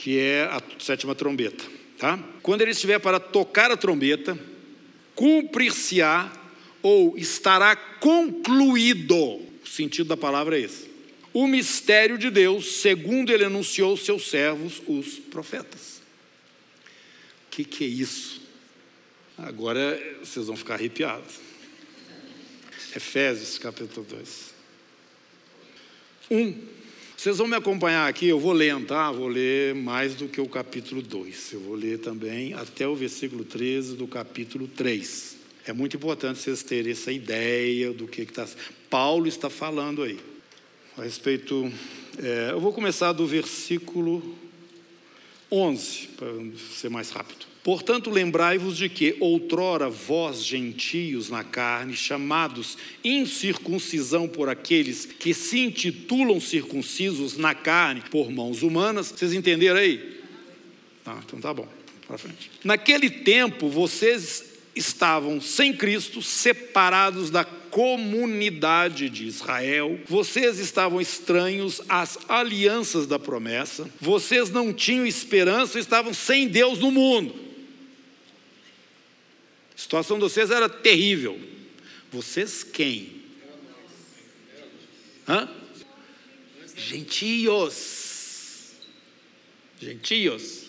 que 0.00 0.18
é 0.18 0.44
a 0.44 0.62
sétima 0.78 1.14
trombeta, 1.14 1.62
tá? 1.98 2.18
Quando 2.42 2.62
ele 2.62 2.70
estiver 2.70 2.98
para 2.98 3.20
tocar 3.20 3.70
a 3.70 3.76
trombeta, 3.76 4.38
cumprir-se-á 5.14 6.32
ou 6.82 7.18
estará 7.18 7.76
concluído, 7.76 9.14
o 9.14 9.66
sentido 9.66 10.06
da 10.06 10.16
palavra 10.16 10.58
é 10.58 10.62
esse, 10.62 10.90
o 11.34 11.46
mistério 11.46 12.16
de 12.16 12.30
Deus, 12.30 12.80
segundo 12.80 13.30
ele 13.30 13.44
anunciou 13.44 13.94
seus 13.94 14.30
servos, 14.30 14.80
os 14.86 15.18
profetas. 15.18 16.00
O 17.46 17.50
que, 17.50 17.62
que 17.62 17.84
é 17.84 17.88
isso? 17.88 18.40
Agora 19.36 20.00
vocês 20.24 20.46
vão 20.46 20.56
ficar 20.56 20.74
arrepiados. 20.76 21.34
Efésios 22.96 23.58
capítulo 23.58 24.06
2. 24.08 24.54
1. 26.30 26.38
Um, 26.38 26.79
vocês 27.20 27.36
vão 27.36 27.46
me 27.46 27.54
acompanhar 27.54 28.08
aqui, 28.08 28.28
eu 28.28 28.40
vou 28.40 28.54
ler, 28.54 28.82
tá? 28.86 29.12
Vou 29.12 29.28
ler 29.28 29.74
mais 29.74 30.14
do 30.14 30.26
que 30.26 30.40
o 30.40 30.48
capítulo 30.48 31.02
2. 31.02 31.52
Eu 31.52 31.60
vou 31.60 31.74
ler 31.74 31.98
também 31.98 32.54
até 32.54 32.88
o 32.88 32.96
versículo 32.96 33.44
13 33.44 33.94
do 33.94 34.08
capítulo 34.08 34.66
3. 34.66 35.36
É 35.66 35.72
muito 35.74 35.94
importante 35.98 36.40
vocês 36.40 36.62
terem 36.62 36.92
essa 36.92 37.12
ideia 37.12 37.92
do 37.92 38.08
que 38.08 38.22
está. 38.22 38.48
Paulo 38.88 39.26
está 39.26 39.50
falando 39.50 40.02
aí. 40.02 40.18
A 40.96 41.02
respeito. 41.02 41.70
É, 42.16 42.52
eu 42.52 42.60
vou 42.60 42.72
começar 42.72 43.12
do 43.12 43.26
versículo 43.26 44.34
11, 45.52 46.08
para 46.16 46.28
ser 46.80 46.88
mais 46.88 47.10
rápido. 47.10 47.49
Portanto, 47.62 48.08
lembrai-vos 48.08 48.76
de 48.76 48.88
que, 48.88 49.16
outrora, 49.20 49.90
vós, 49.90 50.42
gentios 50.42 51.28
na 51.28 51.44
carne, 51.44 51.94
chamados 51.94 52.78
incircuncisão 53.04 54.26
por 54.26 54.48
aqueles 54.48 55.04
que 55.04 55.34
se 55.34 55.58
intitulam 55.58 56.40
circuncisos 56.40 57.36
na 57.36 57.54
carne 57.54 58.02
por 58.10 58.30
mãos 58.30 58.62
humanas, 58.62 59.08
vocês 59.08 59.34
entenderam 59.34 59.78
aí? 59.78 60.20
Ah, 61.04 61.18
então 61.22 61.38
tá 61.38 61.52
bom, 61.52 61.68
para 62.06 62.16
frente. 62.16 62.50
Naquele 62.64 63.10
tempo, 63.10 63.68
vocês 63.68 64.44
estavam 64.74 65.38
sem 65.38 65.74
Cristo, 65.74 66.22
separados 66.22 67.28
da 67.28 67.44
comunidade 67.44 69.10
de 69.10 69.26
Israel, 69.26 70.00
vocês 70.08 70.58
estavam 70.58 70.98
estranhos 70.98 71.82
às 71.88 72.18
alianças 72.26 73.06
da 73.06 73.18
promessa, 73.18 73.88
vocês 74.00 74.50
não 74.50 74.72
tinham 74.72 75.06
esperança, 75.06 75.78
estavam 75.78 76.14
sem 76.14 76.48
Deus 76.48 76.78
no 76.78 76.90
mundo. 76.90 77.49
A 79.80 79.82
situação 79.82 80.18
de 80.18 80.24
vocês 80.24 80.50
era 80.50 80.68
terrível. 80.68 81.40
Vocês 82.12 82.62
quem? 82.62 83.22
Hã? 85.26 85.48
Gentios. 86.76 88.72
Gentios. 89.80 90.64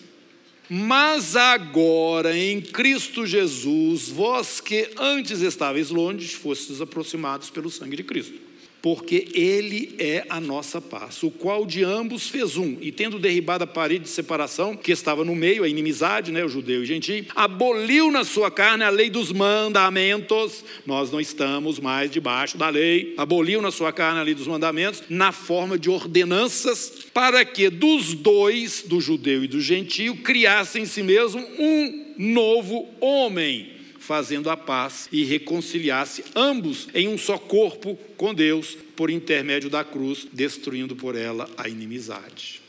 Mas 0.66 1.36
agora 1.36 2.34
em 2.34 2.62
Cristo 2.62 3.26
Jesus, 3.26 4.08
vós 4.08 4.62
que 4.62 4.90
antes 4.96 5.42
estáveis 5.42 5.90
longe, 5.90 6.28
fostes 6.28 6.80
aproximados 6.80 7.50
pelo 7.50 7.70
sangue 7.70 7.96
de 7.96 8.04
Cristo. 8.04 8.40
Porque 8.82 9.28
ele 9.32 9.94
é 9.96 10.24
a 10.28 10.40
nossa 10.40 10.80
paz, 10.80 11.22
o 11.22 11.30
qual 11.30 11.64
de 11.64 11.84
ambos 11.84 12.28
fez 12.28 12.56
um, 12.56 12.76
e 12.80 12.90
tendo 12.90 13.16
derribado 13.16 13.62
a 13.62 13.66
parede 13.66 14.04
de 14.04 14.10
separação 14.10 14.76
que 14.76 14.90
estava 14.90 15.24
no 15.24 15.36
meio, 15.36 15.62
a 15.62 15.68
inimizade, 15.68 16.32
né, 16.32 16.44
o 16.44 16.48
judeu 16.48 16.80
e 16.80 16.82
o 16.82 16.86
gentio, 16.86 17.24
aboliu 17.36 18.10
na 18.10 18.24
sua 18.24 18.50
carne 18.50 18.82
a 18.82 18.90
lei 18.90 19.08
dos 19.08 19.30
mandamentos, 19.30 20.64
nós 20.84 21.12
não 21.12 21.20
estamos 21.20 21.78
mais 21.78 22.10
debaixo 22.10 22.58
da 22.58 22.68
lei, 22.68 23.14
aboliu 23.16 23.62
na 23.62 23.70
sua 23.70 23.92
carne 23.92 24.18
a 24.18 24.24
lei 24.24 24.34
dos 24.34 24.48
mandamentos, 24.48 25.04
na 25.08 25.30
forma 25.30 25.78
de 25.78 25.88
ordenanças, 25.88 27.06
para 27.14 27.44
que 27.44 27.70
dos 27.70 28.14
dois, 28.14 28.82
do 28.84 29.00
judeu 29.00 29.44
e 29.44 29.48
do 29.48 29.60
gentio, 29.60 30.16
criassem 30.16 30.82
em 30.82 30.86
si 30.86 31.04
mesmo 31.04 31.40
um 31.56 32.14
novo 32.18 32.88
homem 33.00 33.81
fazendo 34.02 34.50
a 34.50 34.56
paz 34.56 35.08
e 35.12 35.24
reconciliasse 35.24 36.24
ambos 36.34 36.88
em 36.92 37.06
um 37.08 37.16
só 37.16 37.38
corpo 37.38 37.96
com 38.16 38.34
Deus 38.34 38.76
por 38.96 39.10
intermédio 39.10 39.70
da 39.70 39.84
cruz, 39.84 40.26
destruindo 40.32 40.96
por 40.96 41.16
ela 41.16 41.48
a 41.56 41.68
inimizade. 41.68 42.60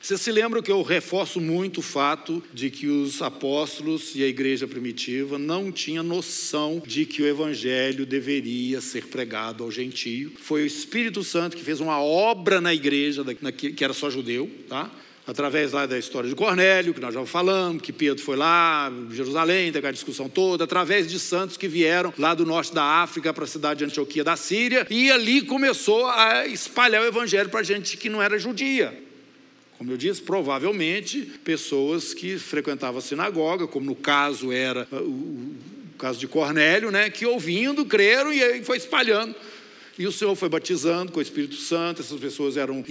Você 0.00 0.16
se 0.16 0.30
lembra 0.30 0.62
que 0.62 0.70
eu 0.70 0.80
reforço 0.82 1.40
muito 1.40 1.78
o 1.78 1.82
fato 1.82 2.42
de 2.54 2.70
que 2.70 2.86
os 2.86 3.20
apóstolos 3.20 4.14
e 4.14 4.22
a 4.22 4.28
igreja 4.28 4.68
primitiva 4.68 5.38
não 5.38 5.72
tinham 5.72 6.04
noção 6.04 6.80
de 6.86 7.04
que 7.04 7.20
o 7.20 7.26
evangelho 7.26 8.06
deveria 8.06 8.80
ser 8.80 9.06
pregado 9.06 9.64
ao 9.64 9.72
gentio. 9.72 10.32
Foi 10.38 10.62
o 10.62 10.66
Espírito 10.66 11.24
Santo 11.24 11.56
que 11.56 11.64
fez 11.64 11.80
uma 11.80 12.00
obra 12.00 12.60
na 12.60 12.72
igreja, 12.72 13.24
que 13.74 13.82
era 13.82 13.92
só 13.92 14.08
judeu, 14.08 14.48
tá? 14.68 14.90
Através 15.28 15.72
lá 15.72 15.84
da 15.84 15.98
história 15.98 16.26
de 16.26 16.34
Cornélio, 16.34 16.94
que 16.94 17.00
nós 17.00 17.12
já 17.12 17.24
falamos, 17.26 17.82
que 17.82 17.92
Pedro 17.92 18.24
foi 18.24 18.34
lá, 18.34 18.90
Jerusalém, 19.10 19.66
teve 19.66 19.78
aquela 19.80 19.92
discussão 19.92 20.26
toda, 20.26 20.64
através 20.64 21.06
de 21.06 21.20
santos 21.20 21.58
que 21.58 21.68
vieram 21.68 22.14
lá 22.16 22.32
do 22.32 22.46
norte 22.46 22.72
da 22.74 22.82
África 22.82 23.34
para 23.34 23.44
a 23.44 23.46
cidade 23.46 23.80
de 23.80 23.84
Antioquia 23.84 24.24
da 24.24 24.36
Síria, 24.36 24.86
e 24.88 25.10
ali 25.10 25.42
começou 25.42 26.06
a 26.06 26.46
espalhar 26.46 27.02
o 27.02 27.06
evangelho 27.06 27.50
para 27.50 27.62
gente 27.62 27.98
que 27.98 28.08
não 28.08 28.22
era 28.22 28.38
judia. 28.38 28.98
Como 29.76 29.92
eu 29.92 29.98
disse, 29.98 30.22
provavelmente 30.22 31.20
pessoas 31.44 32.14
que 32.14 32.38
frequentavam 32.38 32.98
a 32.98 33.02
sinagoga, 33.02 33.66
como 33.66 33.84
no 33.84 33.94
caso 33.94 34.50
era 34.50 34.88
uh, 34.90 34.96
o, 34.96 35.54
caso 35.98 36.18
de 36.18 36.26
Cornélio, 36.26 36.90
né, 36.90 37.10
que 37.10 37.26
ouvindo, 37.26 37.84
creram 37.84 38.32
e 38.32 38.42
aí 38.42 38.64
foi 38.64 38.78
espalhando. 38.78 39.34
E 39.98 40.06
o 40.06 40.12
Senhor 40.12 40.36
foi 40.36 40.48
batizando 40.48 41.10
com 41.10 41.18
o 41.18 41.22
Espírito 41.22 41.56
Santo, 41.56 42.02
essas 42.02 42.20
pessoas 42.20 42.56
eram 42.56 42.84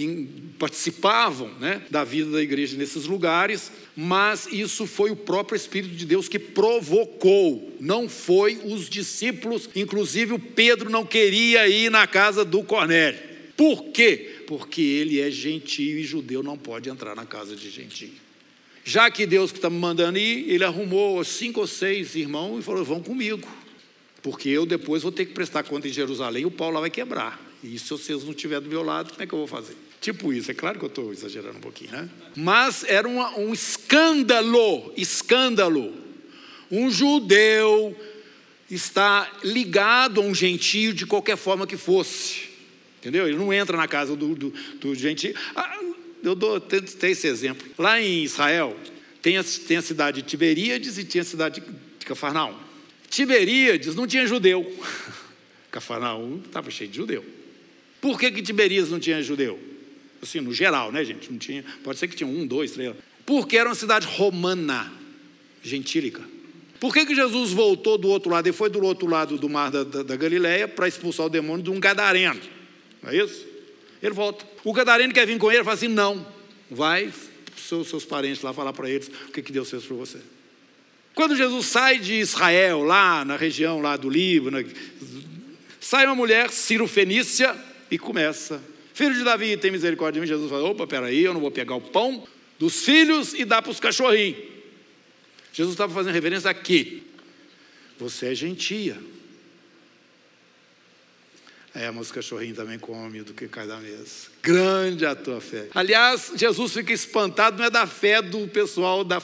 participavam 0.58 1.48
né, 1.58 1.82
da 1.90 2.04
vida 2.04 2.30
da 2.30 2.42
igreja 2.42 2.76
nesses 2.76 3.06
lugares, 3.06 3.72
mas 3.96 4.46
isso 4.52 4.86
foi 4.86 5.10
o 5.10 5.16
próprio 5.16 5.56
Espírito 5.56 5.94
de 5.94 6.04
Deus 6.04 6.28
que 6.28 6.38
provocou, 6.38 7.74
não 7.80 8.10
foi 8.10 8.60
os 8.62 8.90
discípulos, 8.90 9.70
inclusive 9.74 10.34
o 10.34 10.38
Pedro 10.38 10.90
não 10.90 11.06
queria 11.06 11.66
ir 11.66 11.90
na 11.90 12.06
casa 12.06 12.44
do 12.44 12.62
Cornélio. 12.62 13.18
Por 13.56 13.86
quê? 13.86 14.42
Porque 14.46 14.82
ele 14.82 15.18
é 15.18 15.30
gentio 15.30 15.98
e 15.98 16.04
judeu 16.04 16.42
não 16.42 16.58
pode 16.58 16.90
entrar 16.90 17.16
na 17.16 17.24
casa 17.24 17.56
de 17.56 17.70
gentio. 17.70 18.12
Já 18.84 19.10
que 19.10 19.26
Deus 19.26 19.50
que 19.50 19.58
está 19.58 19.68
me 19.68 19.78
mandando 19.78 20.18
ir, 20.18 20.48
ele 20.50 20.64
arrumou 20.64 21.24
cinco 21.24 21.60
ou 21.60 21.66
seis 21.66 22.14
irmãos 22.14 22.60
e 22.60 22.62
falou: 22.62 22.84
vão 22.84 23.02
comigo. 23.02 23.46
Porque 24.22 24.48
eu 24.48 24.66
depois 24.66 25.02
vou 25.02 25.12
ter 25.12 25.26
que 25.26 25.32
prestar 25.32 25.62
conta 25.62 25.88
em 25.88 25.92
Jerusalém 25.92 26.42
e 26.42 26.46
o 26.46 26.50
pau 26.50 26.70
lá 26.70 26.80
vai 26.80 26.90
quebrar. 26.90 27.40
E 27.62 27.78
se 27.78 27.90
vocês 27.90 28.22
não 28.24 28.30
estiverem 28.30 28.64
do 28.64 28.70
meu 28.70 28.82
lado, 28.82 29.10
como 29.10 29.22
é 29.22 29.26
que 29.26 29.32
eu 29.32 29.38
vou 29.38 29.48
fazer? 29.48 29.76
Tipo 30.00 30.32
isso, 30.32 30.50
é 30.50 30.54
claro 30.54 30.78
que 30.78 30.84
eu 30.84 30.88
estou 30.88 31.12
exagerando 31.12 31.58
um 31.58 31.60
pouquinho, 31.60 31.90
né? 31.90 32.08
Mas 32.36 32.84
era 32.84 33.08
uma, 33.08 33.36
um 33.36 33.52
escândalo, 33.52 34.92
escândalo. 34.96 35.92
Um 36.70 36.90
judeu 36.90 37.96
está 38.70 39.30
ligado 39.42 40.20
a 40.20 40.24
um 40.24 40.34
gentio 40.34 40.92
de 40.92 41.04
qualquer 41.06 41.36
forma 41.36 41.66
que 41.66 41.76
fosse. 41.76 42.48
Entendeu? 43.00 43.26
Ele 43.26 43.36
não 43.36 43.52
entra 43.52 43.76
na 43.76 43.88
casa 43.88 44.14
do, 44.14 44.34
do, 44.34 44.52
do 44.80 44.94
gentio. 44.94 45.34
Ah, 45.56 45.80
eu 46.22 46.34
dou 46.34 46.60
tem, 46.60 46.80
tem 46.80 47.10
esse 47.10 47.26
exemplo. 47.26 47.66
Lá 47.78 48.00
em 48.00 48.22
Israel, 48.22 48.76
tem 49.22 49.36
a, 49.36 49.44
tem 49.44 49.76
a 49.76 49.82
cidade 49.82 50.22
de 50.22 50.28
Tiberíades 50.28 50.98
e 50.98 51.04
tinha 51.04 51.22
a 51.22 51.24
cidade 51.24 51.60
de 51.98 52.06
Cafarnaum. 52.06 52.67
Tiberíades 53.08 53.94
não 53.94 54.06
tinha 54.06 54.26
judeu. 54.26 54.70
Cafarnaum 55.70 56.40
estava 56.44 56.70
cheio 56.70 56.90
de 56.90 56.96
judeu. 56.96 57.24
Por 58.00 58.18
que, 58.18 58.30
que 58.30 58.42
Tiberíades 58.42 58.90
não 58.90 59.00
tinha 59.00 59.22
judeu? 59.22 59.58
Assim, 60.22 60.40
no 60.40 60.52
geral, 60.52 60.90
né, 60.90 61.04
gente? 61.04 61.30
Não 61.30 61.38
tinha, 61.38 61.64
pode 61.82 61.98
ser 61.98 62.08
que 62.08 62.16
tinha 62.16 62.28
um, 62.28 62.46
dois, 62.46 62.72
três. 62.72 62.94
Porque 63.24 63.56
era 63.56 63.68
uma 63.68 63.74
cidade 63.74 64.06
romana, 64.06 64.92
gentílica. 65.62 66.22
Por 66.80 66.94
que, 66.94 67.04
que 67.04 67.14
Jesus 67.14 67.50
voltou 67.50 67.98
do 67.98 68.08
outro 68.08 68.30
lado 68.30 68.48
e 68.48 68.52
foi 68.52 68.70
do 68.70 68.82
outro 68.82 69.06
lado 69.08 69.36
do 69.36 69.48
mar 69.48 69.70
da, 69.70 69.82
da, 69.82 70.02
da 70.02 70.16
Galileia 70.16 70.68
para 70.68 70.86
expulsar 70.86 71.26
o 71.26 71.28
demônio 71.28 71.62
de 71.62 71.70
um 71.70 71.80
gadareno? 71.80 72.40
Não 73.02 73.10
é 73.10 73.16
isso? 73.16 73.46
Ele 74.02 74.14
volta. 74.14 74.46
O 74.64 74.72
gadareno 74.72 75.12
quer 75.12 75.26
vir 75.26 75.38
com 75.38 75.50
ele 75.50 75.60
e 75.60 75.64
fala 75.64 75.74
assim: 75.74 75.88
não, 75.88 76.24
vai, 76.70 77.12
seus, 77.56 77.88
seus 77.88 78.04
parentes 78.04 78.42
lá 78.42 78.52
falar 78.52 78.72
para 78.72 78.88
eles 78.88 79.08
o 79.28 79.32
que, 79.32 79.42
que 79.42 79.52
Deus 79.52 79.68
fez 79.68 79.84
por 79.84 79.96
você. 79.96 80.18
Quando 81.18 81.34
Jesus 81.34 81.66
sai 81.66 81.98
de 81.98 82.14
Israel, 82.14 82.84
lá 82.84 83.24
na 83.24 83.36
região 83.36 83.80
lá 83.80 83.96
do 83.96 84.08
Líbano, 84.08 84.64
sai 85.80 86.06
uma 86.06 86.14
mulher, 86.14 86.48
Ciro 86.52 86.86
Fenícia, 86.86 87.56
e 87.90 87.98
começa. 87.98 88.62
Filho 88.94 89.12
de 89.12 89.24
Davi, 89.24 89.56
tem 89.56 89.72
misericórdia 89.72 90.12
de 90.12 90.20
mim. 90.20 90.28
Jesus 90.28 90.48
fala: 90.48 90.62
opa, 90.62 90.86
peraí, 90.86 91.24
eu 91.24 91.34
não 91.34 91.40
vou 91.40 91.50
pegar 91.50 91.74
o 91.74 91.80
pão 91.80 92.24
dos 92.56 92.84
filhos 92.84 93.34
e 93.34 93.44
dar 93.44 93.62
para 93.62 93.72
os 93.72 93.80
cachorrinhos. 93.80 94.38
Jesus 95.52 95.74
estava 95.74 95.92
fazendo 95.92 96.12
referência 96.12 96.48
aqui. 96.48 97.02
Você 97.98 98.26
é 98.26 98.34
gentia. 98.36 98.96
É, 101.74 101.90
mas 101.90 102.06
os 102.06 102.12
cachorrinhos 102.12 102.56
também 102.56 102.78
comem 102.78 103.24
do 103.24 103.34
que 103.34 103.48
cai 103.48 103.66
da 103.66 103.78
mesa. 103.78 104.28
Grande 104.40 105.04
a 105.04 105.16
tua 105.16 105.40
fé. 105.40 105.66
Aliás, 105.74 106.30
Jesus 106.36 106.74
fica 106.74 106.92
espantado, 106.92 107.58
não 107.58 107.64
é 107.64 107.70
da 107.70 107.88
fé 107.88 108.22
do 108.22 108.46
pessoal 108.46 109.02
da, 109.02 109.20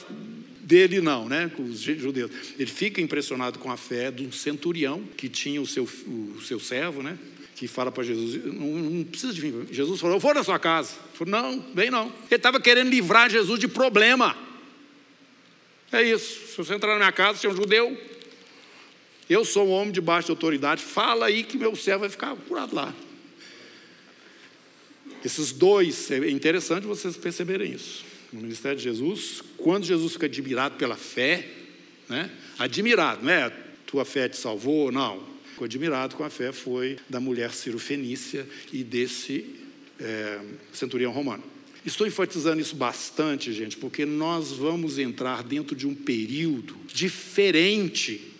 dele 0.65 0.99
não, 0.99 1.29
né, 1.29 1.51
com 1.55 1.63
os 1.63 1.79
judeus. 1.79 2.31
Ele 2.57 2.69
fica 2.69 2.99
impressionado 2.99 3.59
com 3.59 3.71
a 3.71 3.77
fé 3.77 4.09
de 4.09 4.25
um 4.25 4.31
centurião 4.31 5.03
que 5.15 5.29
tinha 5.29 5.61
o 5.61 5.67
seu, 5.67 5.83
o 5.83 6.41
seu 6.41 6.59
servo, 6.59 7.03
né, 7.03 7.17
que 7.55 7.67
fala 7.67 7.91
para 7.91 8.03
Jesus, 8.03 8.43
não, 8.43 8.67
não, 8.67 9.03
precisa 9.03 9.31
de 9.31 9.39
vir. 9.39 9.67
Jesus 9.71 10.01
falou, 10.01 10.15
eu 10.15 10.19
vou 10.19 10.33
na 10.33 10.43
sua 10.43 10.57
casa. 10.57 10.93
Ele 10.93 11.17
falou, 11.17 11.31
não, 11.31 11.65
vem 11.73 11.91
não. 11.91 12.07
Ele 12.07 12.35
estava 12.35 12.59
querendo 12.59 12.89
livrar 12.89 13.29
Jesus 13.29 13.59
de 13.59 13.67
problema. 13.67 14.35
É 15.91 16.01
isso. 16.01 16.47
Se 16.47 16.57
você 16.57 16.73
entrar 16.73 16.93
na 16.93 16.97
minha 16.97 17.11
casa, 17.11 17.37
você 17.37 17.45
é 17.45 17.49
um 17.51 17.55
judeu, 17.55 17.95
eu 19.29 19.45
sou 19.45 19.67
um 19.67 19.71
homem 19.71 19.91
de 19.91 20.01
autoridade, 20.01 20.81
fala 20.81 21.27
aí 21.27 21.43
que 21.43 21.57
meu 21.57 21.75
servo 21.75 22.01
vai 22.01 22.09
ficar 22.09 22.35
curado 22.35 22.75
lá. 22.75 22.93
Esses 25.23 25.51
dois, 25.51 26.09
é 26.09 26.29
interessante 26.29 26.85
vocês 26.85 27.15
perceberem 27.15 27.71
isso 27.71 28.14
no 28.35 28.41
ministério 28.41 28.77
de 28.77 28.83
Jesus, 28.83 29.41
quando 29.57 29.85
Jesus 29.85 30.13
fica 30.13 30.25
admirado 30.25 30.75
pela 30.75 30.95
fé, 30.95 31.47
né? 32.09 32.29
admirado, 32.59 33.23
não 33.23 33.31
é 33.31 33.49
tua 33.85 34.03
fé 34.03 34.27
te 34.27 34.37
salvou, 34.37 34.91
não. 34.91 35.23
Ficou 35.51 35.65
admirado 35.65 36.15
com 36.15 36.23
a 36.23 36.29
fé 36.29 36.51
foi 36.51 36.97
da 37.09 37.19
mulher 37.19 37.53
Ciro 37.53 37.79
Fenícia 37.79 38.45
e 38.73 38.83
desse 38.83 39.55
é, 39.99 40.39
centurião 40.73 41.11
romano. 41.11 41.43
Estou 41.85 42.05
enfatizando 42.05 42.59
isso 42.59 42.75
bastante, 42.75 43.53
gente, 43.53 43.77
porque 43.77 44.05
nós 44.05 44.51
vamos 44.51 44.97
entrar 44.97 45.43
dentro 45.43 45.75
de 45.75 45.87
um 45.87 45.95
período 45.95 46.75
diferente. 46.87 48.33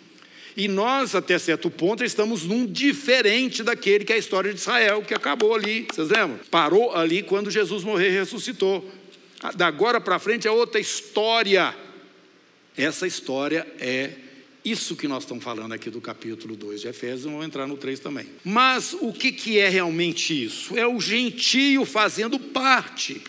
E 0.56 0.68
nós, 0.68 1.14
até 1.14 1.38
certo 1.38 1.70
ponto, 1.70 2.02
estamos 2.02 2.42
num 2.42 2.66
diferente 2.66 3.62
daquele 3.62 4.04
que 4.04 4.12
é 4.12 4.16
a 4.16 4.18
história 4.18 4.52
de 4.52 4.58
Israel, 4.58 5.02
que 5.02 5.14
acabou 5.14 5.54
ali. 5.54 5.86
Vocês 5.90 6.08
lembram? 6.08 6.40
Parou 6.50 6.94
ali 6.94 7.22
quando 7.22 7.50
Jesus 7.50 7.84
morreu 7.84 8.10
e 8.10 8.18
ressuscitou. 8.18 8.84
Ah, 9.42 9.52
da 9.52 9.66
agora 9.66 10.00
para 10.00 10.18
frente 10.18 10.46
é 10.46 10.50
outra 10.50 10.80
história. 10.80 11.76
Essa 12.76 13.06
história 13.06 13.66
é 13.78 14.12
isso 14.66 14.96
que 14.96 15.06
nós 15.06 15.22
estamos 15.22 15.44
falando 15.44 15.72
aqui 15.72 15.88
do 15.90 16.00
capítulo 16.00 16.56
2 16.56 16.80
de 16.80 16.88
Efésios, 16.88 17.22
vamos 17.22 17.46
entrar 17.46 17.68
no 17.68 17.76
3 17.76 18.00
também. 18.00 18.26
Mas 18.44 18.94
o 19.00 19.12
que, 19.12 19.30
que 19.30 19.58
é 19.58 19.68
realmente 19.68 20.44
isso? 20.44 20.76
É 20.76 20.84
o 20.84 21.00
gentio 21.00 21.84
fazendo 21.84 22.36
parte. 22.36 23.22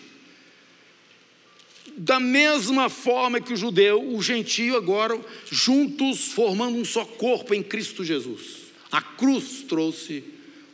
Da 1.96 2.18
mesma 2.18 2.88
forma 2.88 3.40
que 3.40 3.52
o 3.52 3.56
judeu, 3.56 4.14
o 4.14 4.20
gentio 4.20 4.76
agora, 4.76 5.16
juntos 5.50 6.32
formando 6.32 6.76
um 6.76 6.84
só 6.84 7.04
corpo 7.04 7.54
em 7.54 7.62
Cristo 7.62 8.04
Jesus. 8.04 8.72
A 8.90 9.00
cruz 9.00 9.62
trouxe 9.68 10.24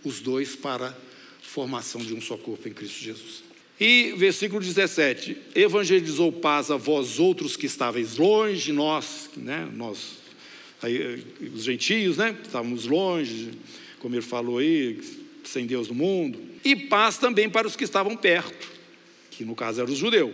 os 0.03 0.21
dois 0.21 0.57
para 0.57 0.89
a 0.89 0.95
formação 1.43 2.01
de 2.01 2.15
um 2.15 2.23
só 2.23 2.39
corpo 2.39 2.67
em 2.69 2.73
Cristo 2.73 3.03
Jesus. 3.03 3.43
E 3.79 4.15
versículo 4.17 4.61
17: 4.61 5.37
Evangelizou 5.55 6.31
paz 6.31 6.71
a 6.71 6.77
vós 6.77 7.19
outros 7.19 7.57
que 7.57 7.67
estáveis 7.67 8.17
longe, 8.17 8.73
nós, 8.73 9.31
né, 9.37 9.69
nós, 9.75 10.19
aí, 10.81 11.25
os 11.53 11.65
gentios, 11.65 12.17
né, 12.17 12.37
estávamos 12.45 12.87
longe, 12.87 13.51
como 13.99 14.15
ele 14.15 14.23
falou 14.23 14.59
aí, 14.59 15.01
sem 15.43 15.67
Deus 15.67 15.89
no 15.89 15.95
mundo, 15.95 16.39
e 16.65 16.77
paz 16.77 17.19
também 17.19 17.51
para 17.51 17.67
os 17.67 17.75
que 17.75 17.85
estavam 17.85 18.17
perto, 18.17 18.69
que 19.31 19.45
no 19.45 19.57
caso 19.57 19.81
era 19.81 19.91
o 19.91 19.97
judeu, 19.97 20.33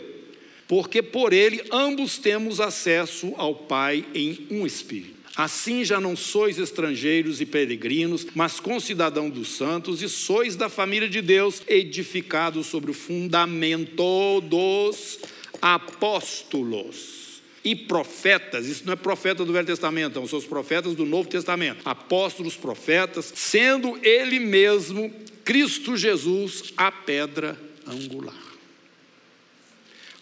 porque 0.68 1.02
por 1.02 1.32
ele 1.32 1.62
ambos 1.72 2.18
temos 2.18 2.60
acesso 2.60 3.32
ao 3.36 3.54
Pai 3.54 4.04
em 4.14 4.46
um 4.50 4.66
Espírito. 4.66 5.19
Assim 5.40 5.86
já 5.86 5.98
não 5.98 6.14
sois 6.14 6.58
estrangeiros 6.58 7.40
e 7.40 7.46
peregrinos, 7.46 8.26
mas 8.34 8.60
concidadão 8.60 9.30
dos 9.30 9.48
santos, 9.48 10.02
e 10.02 10.08
sois 10.08 10.54
da 10.54 10.68
família 10.68 11.08
de 11.08 11.22
Deus, 11.22 11.62
edificados 11.66 12.66
sobre 12.66 12.90
o 12.90 12.94
fundamento 12.94 14.42
dos 14.42 15.18
apóstolos 15.62 17.40
e 17.64 17.74
profetas, 17.74 18.66
isso 18.66 18.82
não 18.84 18.92
é 18.92 18.96
profeta 18.96 19.42
do 19.42 19.52
Velho 19.54 19.66
Testamento, 19.66 20.28
são 20.28 20.38
os 20.38 20.44
profetas 20.44 20.94
do 20.94 21.06
Novo 21.06 21.30
Testamento, 21.30 21.80
apóstolos, 21.86 22.54
profetas, 22.54 23.32
sendo 23.34 23.98
ele 24.02 24.38
mesmo, 24.38 25.10
Cristo 25.42 25.96
Jesus, 25.96 26.74
a 26.76 26.92
pedra 26.92 27.58
angular 27.86 28.49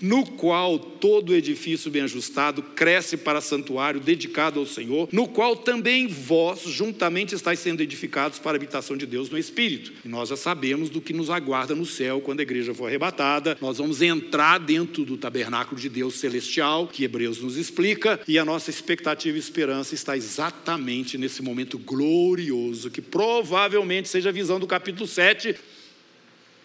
no 0.01 0.25
qual 0.25 0.79
todo 0.79 1.35
edifício 1.35 1.91
bem 1.91 2.03
ajustado 2.03 2.63
cresce 2.63 3.17
para 3.17 3.41
santuário 3.41 4.01
dedicado 4.01 4.61
ao 4.61 4.67
Senhor, 4.67 5.09
no 5.13 5.27
qual 5.27 5.57
também 5.57 6.07
vós 6.07 6.63
juntamente 6.63 7.35
estáis 7.35 7.59
sendo 7.59 7.83
edificados 7.83 8.39
para 8.39 8.53
a 8.53 8.57
habitação 8.57 8.97
de 8.97 9.07
Deus 9.07 9.31
no 9.31 9.39
Espírito. 9.39 9.93
E 10.05 10.09
nós 10.09 10.29
já 10.29 10.37
sabemos 10.37 10.91
do 10.91 11.01
que 11.01 11.13
nos 11.13 11.31
aguarda 11.31 11.75
no 11.75 11.87
céu 11.87 12.21
quando 12.21 12.41
a 12.41 12.43
igreja 12.43 12.75
for 12.75 12.87
arrebatada. 12.87 13.57
Nós 13.61 13.79
vamos 13.79 14.03
entrar 14.03 14.59
dentro 14.59 15.05
do 15.05 15.17
tabernáculo 15.17 15.81
de 15.81 15.89
Deus 15.89 16.15
celestial, 16.15 16.87
que 16.87 17.05
Hebreus 17.05 17.41
nos 17.41 17.57
explica, 17.57 18.21
e 18.27 18.39
a 18.39 18.45
nossa 18.45 18.71
expectativa 18.71 19.37
e 19.37 19.41
esperança 19.41 19.95
está 19.95 20.17
exatamente 20.17 21.19
nesse 21.19 21.43
momento 21.43 21.79
glorioso, 21.79 22.91
que 22.91 23.01
provavelmente 23.01 24.09
seja 24.09 24.29
a 24.29 24.33
visão 24.33 24.61
do 24.61 24.67
capítulo 24.67 25.07
7. 25.07 25.55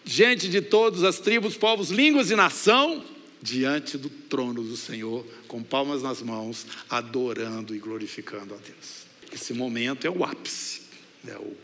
Gente 0.04 0.48
de 0.48 0.60
todas 0.60 1.02
as 1.02 1.18
tribos, 1.18 1.56
povos, 1.56 1.90
línguas 1.90 2.30
e 2.30 2.36
nação, 2.36 3.02
diante 3.44 3.98
do 3.98 4.08
trono 4.08 4.62
do 4.62 4.74
Senhor, 4.74 5.22
com 5.46 5.62
palmas 5.62 6.02
nas 6.02 6.22
mãos, 6.22 6.66
adorando 6.88 7.76
e 7.76 7.78
glorificando 7.78 8.54
a 8.54 8.56
Deus. 8.56 9.04
Esse 9.30 9.52
momento 9.52 10.06
é 10.06 10.10
o 10.10 10.24
ápice, 10.24 10.80
é 11.28 11.36
o 11.36 11.54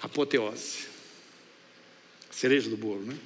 apoteose. 0.00 0.86
cereja 2.30 2.70
do 2.70 2.76
bolo, 2.76 3.02
né? 3.02 3.18